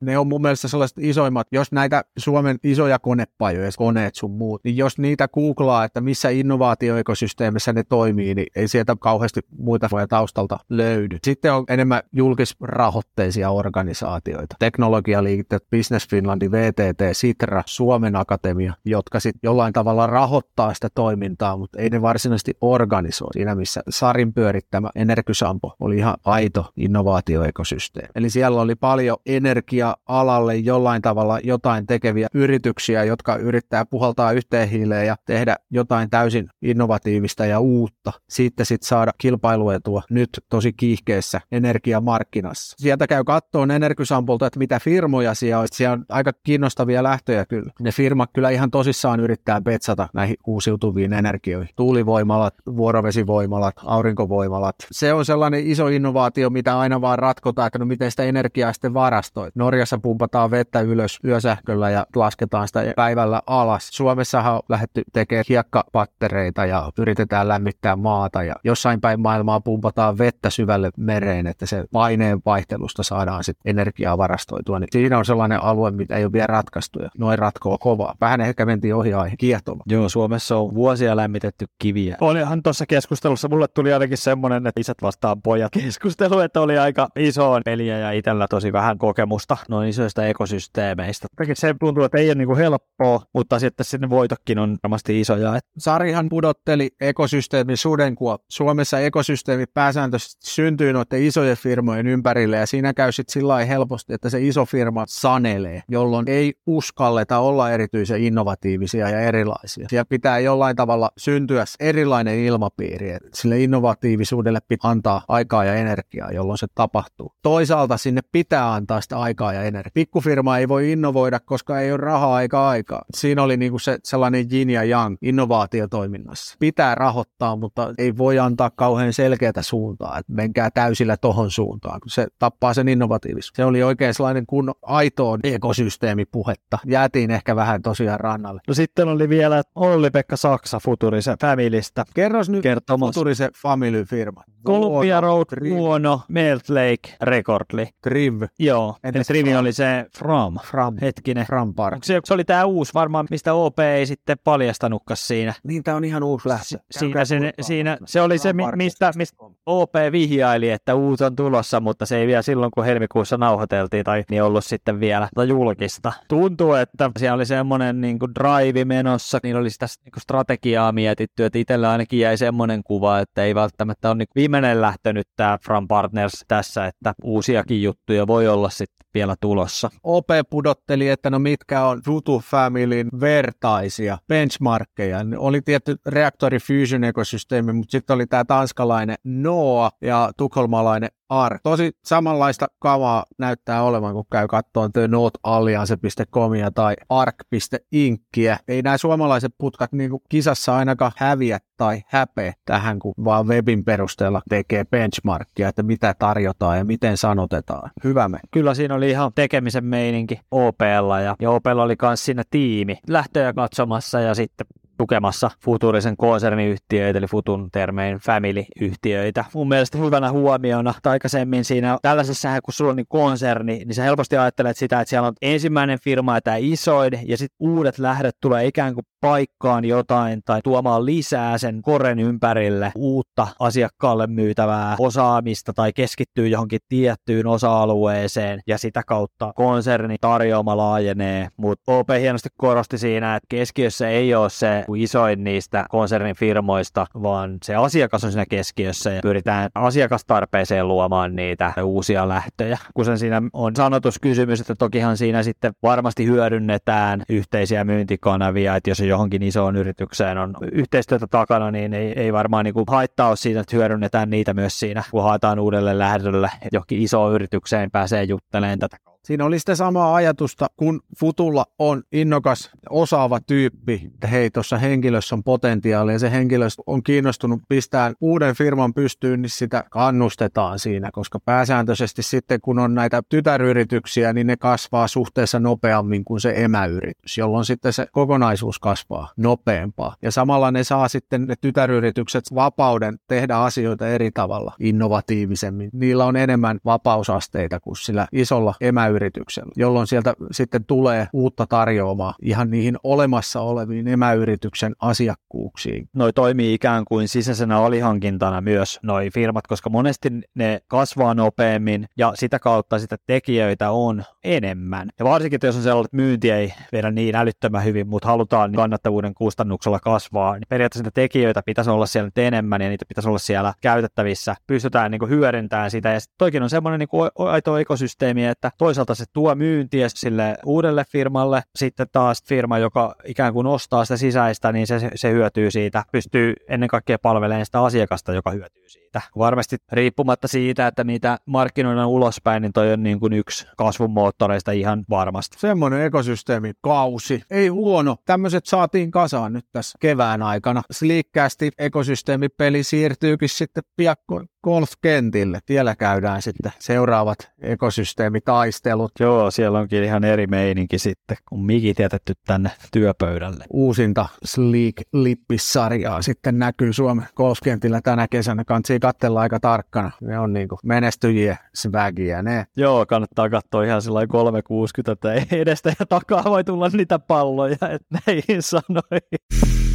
Ne 0.02 0.18
on 0.18 0.28
mun 0.28 0.42
mielestä 0.42 0.68
sellaiset 0.68 0.98
isoimmat, 1.00 1.48
jos 1.52 1.72
näitä 1.72 2.04
Suomen 2.18 2.58
isoja 2.64 3.00
konepajoja, 3.00 3.72
koneet 3.78 4.16
sun 4.16 4.32
muut, 4.32 4.62
niin 4.64 4.78
jos 4.78 4.98
niitä 4.98 5.28
googlaa, 5.28 5.84
että 5.84 6.02
missä 6.02 6.30
innovaatioekosysteemissä 6.30 7.74
ne 7.74 7.84
toimii, 7.84 8.36
niin 8.36 8.48
ei 8.56 8.68
sieltä 8.68 8.96
kauheasti 9.00 9.42
muita 9.58 9.90
voi 9.92 10.08
taustaa 10.08 10.37
taustalta 10.38 10.66
löydy. 10.70 11.18
Sitten 11.24 11.54
on 11.54 11.64
enemmän 11.70 12.02
julkisrahoitteisia 12.14 13.50
organisaatioita. 13.50 14.56
Teknologialiikkeet, 14.60 15.64
Business 15.72 16.10
Finland, 16.10 16.42
VTT, 16.52 17.02
Sitra, 17.12 17.64
Suomen 17.66 18.16
Akatemia, 18.16 18.74
jotka 18.86 19.20
sitten 19.20 19.40
jollain 19.44 19.74
tavalla 19.74 20.08
rahoittaa 20.08 20.74
sitä 20.74 20.88
toimintaa, 20.96 21.58
mutta 21.58 21.80
ei 21.80 21.90
ne 21.90 22.02
varsinaisesti 22.02 22.54
organisoi. 22.62 23.30
Siinä 23.34 23.56
missä 23.56 23.82
Sarin 23.90 24.34
pyörittämä 24.34 24.90
Energysampo 24.96 25.76
oli 25.80 25.98
ihan 25.98 26.16
aito 26.26 26.72
innovaatioekosysteemi. 26.78 28.10
Eli 28.16 28.30
siellä 28.30 28.62
oli 28.62 28.76
paljon 28.76 29.18
energia-alalle 29.26 30.56
jollain 30.56 31.02
tavalla 31.02 31.40
jotain 31.44 31.86
tekeviä 31.86 32.28
yrityksiä, 32.34 33.04
jotka 33.04 33.36
yrittää 33.36 33.86
puhaltaa 33.86 34.32
yhteen 34.32 34.70
hiileen 34.70 35.08
ja 35.08 35.16
tehdä 35.26 35.56
jotain 35.72 36.10
täysin 36.10 36.50
innovatiivista 36.62 37.46
ja 37.46 37.60
uutta. 37.60 38.12
Sitten 38.30 38.66
sitten 38.66 38.88
saada 38.88 39.12
kilpailuetua 39.18 40.02
nyt 40.10 40.27
nyt 40.28 40.46
tosi 40.50 40.74
kiihkeessä 40.74 41.42
energiamarkkinassa. 41.52 42.76
Sieltä 42.80 43.08
käy 43.08 43.24
kattoon 43.24 43.72
Energysampolta, 43.72 44.48
että 44.48 44.60
mitä 44.60 44.80
firmoja 44.80 45.34
siellä 45.34 45.60
on. 45.60 45.68
Siellä 45.72 45.94
on 45.94 46.06
aika 46.10 46.32
kiinnostavia 46.44 47.04
lähtöjä 47.04 47.46
kyllä. 47.46 47.72
Ne 47.80 47.92
firmat 47.92 48.30
kyllä 48.34 48.50
ihan 48.50 48.72
tosissaan 48.72 49.20
yrittää 49.20 49.62
petsata 49.62 50.08
näihin 50.14 50.36
uusiutuviin 50.48 51.14
energioihin. 51.14 51.70
Tuulivoimalat, 51.76 52.54
vuorovesivoimalat, 52.76 53.76
aurinkovoimalat. 53.86 54.76
Se 54.92 55.14
on 55.14 55.26
sellainen 55.26 55.68
iso 55.68 55.88
innovaatio, 55.88 56.50
mitä 56.50 56.80
aina 56.80 57.02
vaan 57.02 57.20
ratkotaan, 57.20 57.68
että 57.68 57.80
no 57.80 57.86
miten 57.86 58.12
sitä 58.12 58.24
energiaa 58.24 58.74
sitten 58.74 58.94
varastoi. 58.94 59.50
Norjassa 59.56 59.98
pumpataan 59.98 60.52
vettä 60.52 60.82
ylös 60.82 61.20
yösähköllä 61.26 61.90
ja 61.90 62.06
lasketaan 62.16 62.68
sitä 62.68 62.94
päivällä 62.96 63.42
alas. 63.48 63.90
Suomessahan 63.92 64.54
on 64.54 64.62
lähdetty 64.70 65.04
tekemään 65.14 65.46
hiekkapattereita 65.50 66.66
ja 66.66 66.92
yritetään 66.98 67.48
lämmittää 67.48 67.96
maata 67.96 68.44
ja 68.44 68.56
jossain 68.64 69.02
päin 69.02 69.20
maailmaa 69.20 69.60
pumpataan 69.60 70.17
vettä 70.18 70.50
syvälle 70.50 70.90
mereen, 70.98 71.48
että 71.48 71.66
se 71.66 71.84
paineen 71.92 72.40
vaihtelusta 72.46 73.04
saadaan 73.04 73.44
sitten 73.44 73.70
energiaa 73.70 74.18
varastoitua. 74.18 74.80
Niin 74.80 74.88
siinä 74.92 75.18
on 75.18 75.26
sellainen 75.26 75.64
alue, 75.64 75.92
mitä 75.92 76.16
ei 76.16 76.24
ole 76.24 76.34
vielä 76.34 76.48
ratkaistu 76.48 77.00
ja 77.00 77.10
noin 77.18 77.40
ratkoo 77.40 77.78
kovaa. 77.78 78.16
Vähän 78.22 78.42
ehkä 78.42 78.66
mentiin 78.66 78.96
ohi 78.96 79.14
aihe, 79.14 79.36
kiehtova. 79.38 79.84
Joo, 79.88 80.10
Suomessa 80.10 80.58
on 80.58 80.76
vuosia 80.76 81.16
lämmitetty 81.16 81.66
kiviä. 81.80 82.18
Olihan 82.22 82.64
tuossa 82.64 82.86
keskustelussa, 82.86 83.48
mulle 83.48 83.68
tuli 83.68 83.94
ainakin 83.94 84.18
semmoinen, 84.18 84.68
että 84.68 84.82
isät 84.82 84.98
vastaan 85.02 85.42
pojat 85.42 85.72
keskustelu, 85.72 86.40
että 86.40 86.62
oli 86.62 86.78
aika 86.78 87.08
iso 87.16 87.62
peliä 87.66 87.98
ja 87.98 88.12
itsellä 88.12 88.48
tosi 88.50 88.74
vähän 88.74 88.98
kokemusta 88.98 89.58
noin 89.70 89.90
isoista 89.90 90.26
ekosysteemeistä. 90.26 91.28
Se 91.54 91.76
tuntuu, 91.80 92.04
että 92.04 92.18
ei 92.18 92.28
ole 92.28 92.36
niin 92.36 92.48
kuin 92.48 92.58
helppoa, 92.58 93.22
mutta 93.34 93.60
sitten 93.60 93.86
sinne 93.86 94.10
voitokin 94.10 94.60
on 94.60 94.78
varmasti 94.84 95.20
isoja. 95.20 95.60
Sarihan 95.78 96.30
pudotteli 96.30 96.90
ekosysteemin 97.02 97.78
sudenkuo. 97.78 98.38
Suomessa 98.50 99.00
ekosysteemi 99.00 99.66
pääsään 99.74 100.07
pääsääntöisesti 100.12 100.52
syntyy 100.52 100.94
noiden 100.94 101.24
isojen 101.24 101.58
firmojen 101.58 102.08
ympärille 102.08 102.58
ja 102.58 102.66
siinä 102.66 102.94
käy 102.94 103.12
sitten 103.12 103.34
sillä 103.34 103.66
helposti, 103.66 104.14
että 104.14 104.30
se 104.30 104.42
iso 104.42 104.66
firma 104.66 105.06
sanelee, 105.08 105.84
jolloin 105.90 106.30
ei 106.30 106.54
uskalleta 106.68 107.40
olla 107.40 107.72
erityisen 107.72 108.24
innovatiivisia 108.24 109.10
ja 109.10 109.20
erilaisia. 109.20 109.88
Ja 109.92 110.06
pitää 110.06 110.40
jollain 110.40 110.76
tavalla 110.76 111.10
syntyä 111.18 111.66
erilainen 111.80 112.40
ilmapiiri, 112.40 113.12
että 113.12 113.30
sille 113.34 113.60
innovatiivisuudelle 113.60 114.60
pitää 114.68 114.92
antaa 114.92 115.24
aikaa 115.28 115.66
ja 115.66 115.76
energiaa, 115.76 116.32
jolloin 116.32 116.58
se 116.58 116.68
tapahtuu. 116.76 117.34
Toisaalta 117.42 117.98
sinne 117.98 118.22
pitää 118.32 118.74
antaa 118.74 119.02
sitä 119.02 119.20
aikaa 119.20 119.54
ja 119.54 119.64
energiaa. 119.64 119.92
Pikkufirma 119.94 120.58
ei 120.58 120.68
voi 120.68 120.92
innovoida, 120.92 121.40
koska 121.40 121.80
ei 121.80 121.92
ole 121.92 121.98
rahaa 121.98 122.42
eikä 122.42 122.62
aikaa. 122.62 123.02
Siinä 123.16 123.44
oli 123.44 123.58
niinku 123.58 123.80
se 123.80 124.00
sellainen 124.04 124.48
yin 124.52 124.70
ja 124.70 124.84
yang 124.84 125.18
innovaatiotoiminnassa. 125.22 126.56
Pitää 126.60 126.96
rahoittaa, 126.96 127.56
mutta 127.56 127.94
ei 127.98 128.18
voi 128.18 128.40
antaa 128.40 128.70
kauhean 128.70 129.14
selkeätä 129.14 129.62
suuntaa 129.62 129.97
suuntaan, 129.98 130.20
että 130.20 130.34
menkää 130.34 130.72
täysillä 130.72 131.18
tohon 131.18 131.52
suuntaan, 131.52 132.00
kun 132.02 132.10
se 132.10 132.28
tappaa 132.40 132.74
sen 132.74 132.88
innovatiivisuuden. 132.88 133.56
Se 133.56 133.66
oli 133.66 133.84
oikein 133.84 134.14
sellainen 134.14 134.46
kun 134.46 134.76
aitoon 134.82 135.40
ekosysteemipuhetta. 135.44 136.78
Jäätiin 136.86 137.32
ehkä 137.32 137.56
vähän 137.56 137.82
tosiaan 137.82 138.20
rannalle. 138.20 138.62
No 138.68 138.74
sitten 138.74 139.08
oli 139.08 139.30
vielä 139.30 139.62
Olli-Pekka 139.76 140.38
Saksa 140.38 140.80
Futurise 140.80 141.36
Familystä. 141.42 142.06
Kerros 142.14 142.50
nyt 142.50 142.64
Kertomus. 142.64 143.16
Futurise 143.16 143.50
Family-firma. 143.62 144.44
Columbia 144.66 145.22
Road, 145.22 145.70
Muono, 145.70 146.22
Melt 146.28 146.70
Lake, 146.70 147.18
Recordly. 147.22 147.88
Triv. 148.02 148.42
Joo, 148.60 148.96
Entäs 149.04 149.28
Trivi 149.28 149.56
oli 149.56 149.74
se 149.74 150.06
From. 150.18 150.56
From. 150.70 150.96
Hetkinen. 151.02 151.46
From 151.46 151.74
Park. 151.74 152.04
Se, 152.04 152.20
se 152.26 152.34
oli 152.34 152.44
tämä 152.44 152.66
uusi 152.66 152.94
varmaan, 152.94 153.28
mistä 153.30 153.54
OP 153.54 153.80
ei 153.80 154.06
sitten 154.06 154.38
paljastanutkaan 154.44 155.18
siinä. 155.18 155.54
Niin, 155.64 155.84
tämä 155.84 155.98
on 155.98 156.04
ihan 156.04 156.24
uusi 156.24 156.50
lähtö. 156.50 156.66
Si- 156.66 156.80
siinä, 157.00 157.26
se, 157.26 157.54
siinä, 157.62 157.98
se 158.06 158.22
oli 158.22 158.38
se, 158.38 158.54
mistä, 158.76 159.12
mistä 159.16 159.38
OP 159.66 159.87
vihjaili, 160.12 160.70
että 160.70 160.96
uusi 160.96 161.24
on 161.24 161.36
tulossa, 161.36 161.80
mutta 161.80 162.06
se 162.06 162.18
ei 162.18 162.28
vielä 162.28 162.42
silloin, 162.42 162.72
kun 162.72 162.86
helmikuussa 162.86 163.38
nauhoiteltiin 163.38 164.04
tai 164.04 164.24
niin 164.30 164.44
ollut 164.44 164.66
sitten 164.66 165.00
vielä 165.00 165.30
julkista. 165.48 166.14
Tuntuu, 166.28 166.74
että 166.74 167.12
siellä 167.18 167.36
oli 167.36 167.46
semmoinen 167.46 168.02
niin 168.02 168.20
kuin 168.20 168.32
drive 168.36 168.86
menossa, 168.86 169.40
niin 169.44 169.56
olisi 169.56 169.80
tässä 169.80 170.02
niin 170.06 170.12
kuin 170.12 170.22
strategiaa 170.22 170.92
mietitty, 170.92 171.46
että 171.46 171.60
itsellä 171.60 171.92
ainakin 171.92 172.20
jäi 172.20 172.38
semmoinen 172.38 172.84
kuva, 172.84 173.20
että 173.20 173.44
ei 173.44 173.56
välttämättä 173.56 174.10
ole 174.10 174.18
niin 174.18 174.28
viimeinen 174.36 174.82
lähtenyt 174.82 175.28
tämä 175.36 175.58
From 175.66 175.88
Partners 175.88 176.46
tässä, 176.48 176.86
että 176.86 177.14
uusiakin 177.24 177.84
juttuja 177.84 178.28
voi 178.28 178.48
olla 178.48 178.70
sitten 178.70 178.98
vielä 179.14 179.36
tulossa. 179.40 179.90
OP 180.04 180.28
pudotteli, 180.50 181.10
että 181.10 181.30
no 181.30 181.40
mitkä 181.40 181.86
on 181.86 182.02
Futu 182.06 182.44
Familyn 182.46 183.10
vertaisia 183.20 184.18
benchmarkkeja. 184.28 185.20
Oli 185.38 185.62
tietty 185.62 185.96
reaktori 186.06 186.58
fusion 186.60 187.04
ekosysteemi, 187.04 187.74
mutta 187.74 187.92
sitten 187.92 188.14
oli 188.14 188.28
tämä 188.28 188.46
tanskalainen 188.46 189.16
No 189.24 189.77
Foa 189.78 189.92
ja 190.02 190.32
tukholmalainen 190.38 191.10
AR. 191.30 191.60
Tosi 191.64 191.92
samanlaista 192.06 192.66
kamaa 192.80 193.26
näyttää 193.38 193.84
olevan, 193.84 194.14
kun 194.14 194.26
käy 194.32 194.48
kattoon 194.48 194.92
notealliance.comia 195.08 196.72
tai 196.72 196.96
ark.inkkiä. 197.10 198.58
Ei 198.68 198.82
nämä 198.82 198.98
suomalaiset 198.98 199.52
putkat 199.58 199.94
niin 199.94 200.10
kuin 200.10 200.22
kisassa 200.30 200.76
ainakaan 200.76 201.12
häviä 201.18 201.60
tai 201.78 202.02
häpeä 202.08 202.54
tähän, 202.66 203.00
kun 203.00 203.14
vaan 203.24 203.48
webin 203.48 203.86
perusteella 203.86 204.42
tekee 204.50 204.86
benchmarkia, 204.86 205.70
että 205.70 205.84
mitä 205.84 206.16
tarjotaan 206.20 206.78
ja 206.78 206.86
miten 206.86 207.18
sanotetaan. 207.18 207.92
Hyvä 208.04 208.30
me. 208.30 208.40
Kyllä 208.52 208.74
siinä 208.74 208.96
oli 208.96 209.10
ihan 209.10 209.32
tekemisen 209.36 209.86
meininki 209.86 210.40
OPlla 210.52 211.20
ja, 211.20 211.36
ja 211.42 211.52
OPlla 211.52 211.84
oli 211.84 211.96
myös 212.02 212.26
siinä 212.26 212.44
tiimi 212.50 212.98
lähtöjä 213.10 213.54
katsomassa 213.54 214.20
ja 214.20 214.36
sitten 214.36 214.68
tukemassa 214.98 215.52
futurisen 215.64 216.18
konserniyhtiöitä, 216.18 217.20
eli 217.20 217.28
Futun 217.28 217.70
termein 217.72 218.18
family-yhtiöitä. 218.18 219.46
Mun 219.54 219.68
mielestä 219.68 219.98
hyvänä 219.98 220.32
huomiona, 220.32 220.94
että 220.98 221.10
aikaisemmin 221.12 221.66
siinä 221.66 221.98
tällaisessa, 222.02 222.62
kun 222.62 222.74
sulla 222.74 222.92
on 222.92 222.96
niin 222.96 223.06
konserni, 223.10 223.78
niin 223.86 223.94
sä 223.94 224.04
helposti 224.04 224.38
ajattelet 224.38 224.78
sitä, 224.78 225.02
että 225.02 225.10
siellä 225.10 225.28
on 225.28 225.34
ensimmäinen 225.42 226.00
firma 226.04 226.36
ja 226.36 226.42
tämä 226.42 226.58
isoin, 226.60 227.12
ja 227.26 227.38
sitten 227.38 227.56
uudet 227.60 228.00
lähdöt 228.00 228.36
tulee 228.42 228.66
ikään 228.66 228.94
kuin 228.94 229.06
paikkaan 229.28 229.86
jotain 229.86 230.42
tai 230.46 230.62
tuomaan 230.64 231.06
lisää 231.06 231.58
sen 231.58 231.82
koren 231.82 232.20
ympärille 232.20 232.92
uutta 232.96 233.48
asiakkaalle 233.60 234.28
myytävää 234.28 234.96
osaamista 235.00 235.74
tai 235.74 235.94
keskittyy 235.94 236.48
johonkin 236.48 236.80
tiettyyn 236.90 237.48
osa-alueeseen 237.48 238.60
ja 238.68 238.78
sitä 238.78 239.04
kautta 239.08 239.54
konserni 239.56 240.16
tarjoama 240.22 240.78
laajenee. 240.78 241.48
Mutta 241.58 241.92
OP 241.92 242.08
hienosti 242.20 242.50
korosti 242.58 242.98
siinä, 242.98 243.36
että 243.36 243.48
keskiössä 243.50 244.10
ei 244.10 244.36
ole 244.36 244.50
se 244.50 244.86
isoin 244.98 245.44
niistä 245.44 245.86
konsernin 245.90 246.36
firmoista, 246.36 247.06
vaan 247.24 247.58
se 247.64 247.76
asiakas 247.76 248.24
on 248.24 248.32
siinä 248.32 248.46
keskiössä 248.50 249.12
ja 249.12 249.22
pyritään 249.22 249.70
asiakastarpeeseen 249.76 250.88
luomaan 250.88 251.36
niitä 251.36 251.74
uusia 251.84 252.28
lähtöjä. 252.28 252.78
Kun 252.94 253.06
sen 253.06 253.18
siinä 253.18 253.42
on 253.54 253.76
sanotuskysymys, 253.76 254.62
että 254.62 254.76
tokihan 254.76 255.18
siinä 255.18 255.44
sitten 255.44 255.74
varmasti 255.84 256.26
hyödynnetään 256.26 257.24
yhteisiä 257.30 257.84
myyntikanavia, 257.84 258.76
että 258.76 258.90
jos 258.90 259.00
johonkin 259.18 259.44
isoon 259.44 259.76
yritykseen 259.76 260.38
on 260.38 260.54
yhteistyötä 260.72 261.28
takana, 261.28 261.72
niin 261.72 261.94
ei, 261.94 262.14
ei 262.20 262.34
varmaan 262.34 262.66
niin 262.66 262.74
kuin 262.74 262.86
haittaa 262.88 263.28
ole 263.28 263.36
siitä, 263.36 263.60
että 263.60 263.76
hyödynnetään 263.76 264.30
niitä 264.30 264.54
myös 264.54 264.80
siinä, 264.80 265.04
kun 265.12 265.24
haetaan 265.24 265.60
uudelle 265.60 265.98
lähdölle, 265.98 266.50
johonkin 266.72 267.02
isoon 267.02 267.34
yritykseen 267.34 267.92
pääsee 267.92 268.24
juttelemaan 268.24 268.80
tätä 268.80 268.98
Siinä 269.28 269.46
oli 269.46 269.60
sitä 269.60 269.76
samaa 269.76 270.16
ajatusta, 270.16 270.68
kun 270.78 271.02
Futulla 271.20 271.66
on 271.80 272.04
innokas, 272.12 272.70
osaava 272.90 273.40
tyyppi, 273.40 274.02
että 274.14 274.28
hei, 274.28 274.50
tuossa 274.50 274.78
henkilössä 274.78 275.36
on 275.36 275.44
potentiaalia 275.44 276.14
ja 276.14 276.20
se 276.20 276.32
henkilö 276.32 276.68
on 276.86 277.04
kiinnostunut 277.04 277.62
pistää 277.70 278.12
uuden 278.22 278.56
firman 278.56 278.94
pystyyn, 278.94 279.42
niin 279.42 279.50
sitä 279.50 279.84
kannustetaan 279.90 280.80
siinä, 280.80 281.10
koska 281.14 281.40
pääsääntöisesti 281.40 282.24
sitten 282.24 282.62
kun 282.62 282.80
on 282.80 282.96
näitä 282.96 283.22
tytäryrityksiä, 283.30 284.34
niin 284.34 284.48
ne 284.48 284.58
kasvaa 284.58 285.08
suhteessa 285.08 285.60
nopeammin 285.60 286.26
kuin 286.26 286.42
se 286.42 286.54
emäyritys, 286.56 287.38
jolloin 287.38 287.66
sitten 287.66 287.94
se 287.94 288.08
kokonaisuus 288.12 288.80
kasvaa 288.80 289.32
nopeampaa. 289.38 290.16
Ja 290.22 290.32
samalla 290.32 290.72
ne 290.72 290.84
saa 290.84 291.08
sitten 291.08 291.46
ne 291.46 291.56
tytäryritykset 291.62 292.44
vapauden 292.56 293.18
tehdä 293.28 293.58
asioita 293.58 294.08
eri 294.08 294.32
tavalla, 294.32 294.74
innovatiivisemmin. 294.80 295.90
Niillä 295.94 296.26
on 296.26 296.36
enemmän 296.36 296.80
vapausasteita 296.86 297.80
kuin 297.80 297.98
sillä 297.98 298.28
isolla 298.32 298.74
emäyrityksellä 298.82 299.17
emäyrityksellä, 299.18 299.72
jolloin 299.76 300.08
sieltä 300.08 300.34
sitten 300.52 300.86
tulee 300.86 301.28
uutta 301.34 301.68
tarjoamaa 301.68 302.36
ihan 302.42 302.72
niihin 302.72 302.98
olemassa 303.04 303.62
oleviin 303.62 304.08
emäyrityksen 304.08 304.96
asiakkuuksiin. 305.00 306.10
Noi 306.14 306.34
toimii 306.34 306.74
ikään 306.74 307.06
kuin 307.06 307.28
sisäisenä 307.28 307.80
alihankintana 307.80 308.62
myös 308.62 309.00
noi 309.04 309.30
firmat, 309.30 309.68
koska 309.68 309.90
monesti 309.90 310.30
ne 310.56 310.80
kasvaa 310.88 311.34
nopeammin 311.34 312.06
ja 312.18 312.34
sitä 312.36 312.60
kautta 312.60 313.00
sitä 313.00 313.18
tekijöitä 313.28 313.92
on 313.92 314.24
enemmän. 314.44 315.10
Ja 315.20 315.26
varsinkin, 315.26 315.60
jos 315.64 315.76
on 315.76 315.82
sellainen, 315.82 316.06
että 316.06 316.18
myynti 316.18 316.52
ei 316.52 316.74
vedä 316.92 317.12
niin 317.12 317.36
älyttömän 317.36 317.84
hyvin, 317.84 318.08
mutta 318.08 318.28
halutaan 318.28 318.72
kannattavuuden 318.72 319.34
kustannuksella 319.34 320.00
kasvaa, 320.00 320.54
niin 320.54 320.64
periaatteessa 320.70 321.04
niitä 321.04 321.22
tekijöitä 321.22 321.62
pitäisi 321.66 321.90
olla 321.90 322.06
siellä 322.06 322.28
nyt 322.28 322.38
enemmän 322.38 322.82
ja 322.82 322.90
niitä 322.90 323.06
pitäisi 323.08 323.30
olla 323.30 323.40
siellä 323.40 323.74
käytettävissä. 323.82 324.56
Pystytään 324.68 325.12
niin 325.12 325.30
hyödyntämään 325.30 325.92
sitä. 325.92 326.10
Ja 326.10 326.20
toikin 326.38 326.64
on 326.64 326.70
semmoinen 326.70 327.00
niin 327.00 327.48
aito 327.48 327.78
ekosysteemi, 327.78 328.46
että 328.46 328.72
toisaalta 328.78 328.97
toisaalta 328.98 329.16
se 329.16 329.26
tuo 329.34 329.56
myyntiä 329.56 330.10
sille 330.10 330.58
uudelle 330.66 331.06
firmalle, 331.12 331.64
sitten 331.76 332.08
taas 332.12 332.44
firma, 332.44 332.78
joka 332.78 333.16
ikään 333.26 333.54
kuin 333.54 333.68
ostaa 333.68 334.06
sitä 334.06 334.18
sisäistä, 334.18 334.72
niin 334.72 334.88
se, 334.88 335.12
se 335.16 335.32
hyötyy 335.32 335.72
siitä, 335.72 336.04
pystyy 336.12 336.54
ennen 336.70 336.90
kaikkea 336.90 337.20
palvelemaan 337.20 337.66
sitä 337.66 337.84
asiakasta, 337.84 338.34
joka 338.34 338.52
hyötyy 338.52 338.90
siitä. 338.90 339.22
Varmasti 339.38 339.78
riippumatta 339.92 340.48
siitä, 340.48 340.88
että 340.88 341.04
mitä 341.04 341.38
markkinoidaan 341.46 342.10
ulospäin, 342.10 342.62
niin 342.62 342.74
toi 342.74 342.94
on 342.94 343.04
niin 343.04 343.20
kuin 343.20 343.34
yksi 343.34 343.68
kasvun 343.78 344.12
moottoreista 344.12 344.72
ihan 344.72 345.06
varmasti. 345.10 345.58
Semmoinen 345.60 346.02
ekosysteemi 346.02 346.74
kausi. 346.82 347.42
Ei 347.52 347.68
huono. 347.68 348.16
Tämmöiset 348.26 348.66
saatiin 348.66 349.12
kasaan 349.12 349.54
nyt 349.54 349.66
tässä 349.72 349.98
kevään 350.02 350.42
aikana. 350.42 350.82
Sliikkäästi 350.92 351.72
ekosysteemipeli 351.78 352.84
siirtyykin 352.84 353.50
sitten 353.50 353.84
piakkoin 353.96 354.50
golfkentille. 354.68 355.60
Siellä 355.66 355.96
käydään 355.96 356.42
sitten 356.42 356.72
seuraavat 356.80 357.52
ekosysteemitaistelut. 357.62 359.12
Joo, 359.20 359.52
siellä 359.52 359.80
onkin 359.80 360.04
ihan 360.04 360.24
eri 360.24 360.48
meininki 360.48 361.00
sitten, 361.00 361.38
kun 361.50 361.66
mikit 361.66 362.00
jätetty 362.00 362.34
tänne 362.46 362.72
työpöydälle. 362.92 363.66
Uusinta 363.70 364.26
Sleek 364.44 364.96
Lippis-sarjaa 365.14 366.22
sitten 366.22 366.60
näkyy 366.60 366.94
Suomen 366.94 367.26
golfkentillä 367.36 368.02
tänä 368.02 368.28
kesänä. 368.28 368.64
Kansi 368.64 369.00
katsella 369.00 369.42
aika 369.42 369.60
tarkkana. 369.60 370.12
Ne 370.22 370.40
on 370.40 370.54
niinku 370.54 370.78
menestyjiä, 370.84 371.58
swagia 371.76 372.44
ne. 372.44 372.66
Joo, 372.78 373.06
kannattaa 373.06 373.50
katsoa 373.50 373.84
ihan 373.84 374.02
sillä 374.02 374.28
360, 374.28 375.12
että 375.12 375.56
edestä 375.56 375.94
ja 376.00 376.06
takaa 376.06 376.44
voi 376.44 376.64
tulla 376.64 376.90
niitä 376.90 377.20
palloja, 377.20 377.74
että 377.74 378.20
näihin 378.28 378.62
sanoi. 378.62 379.87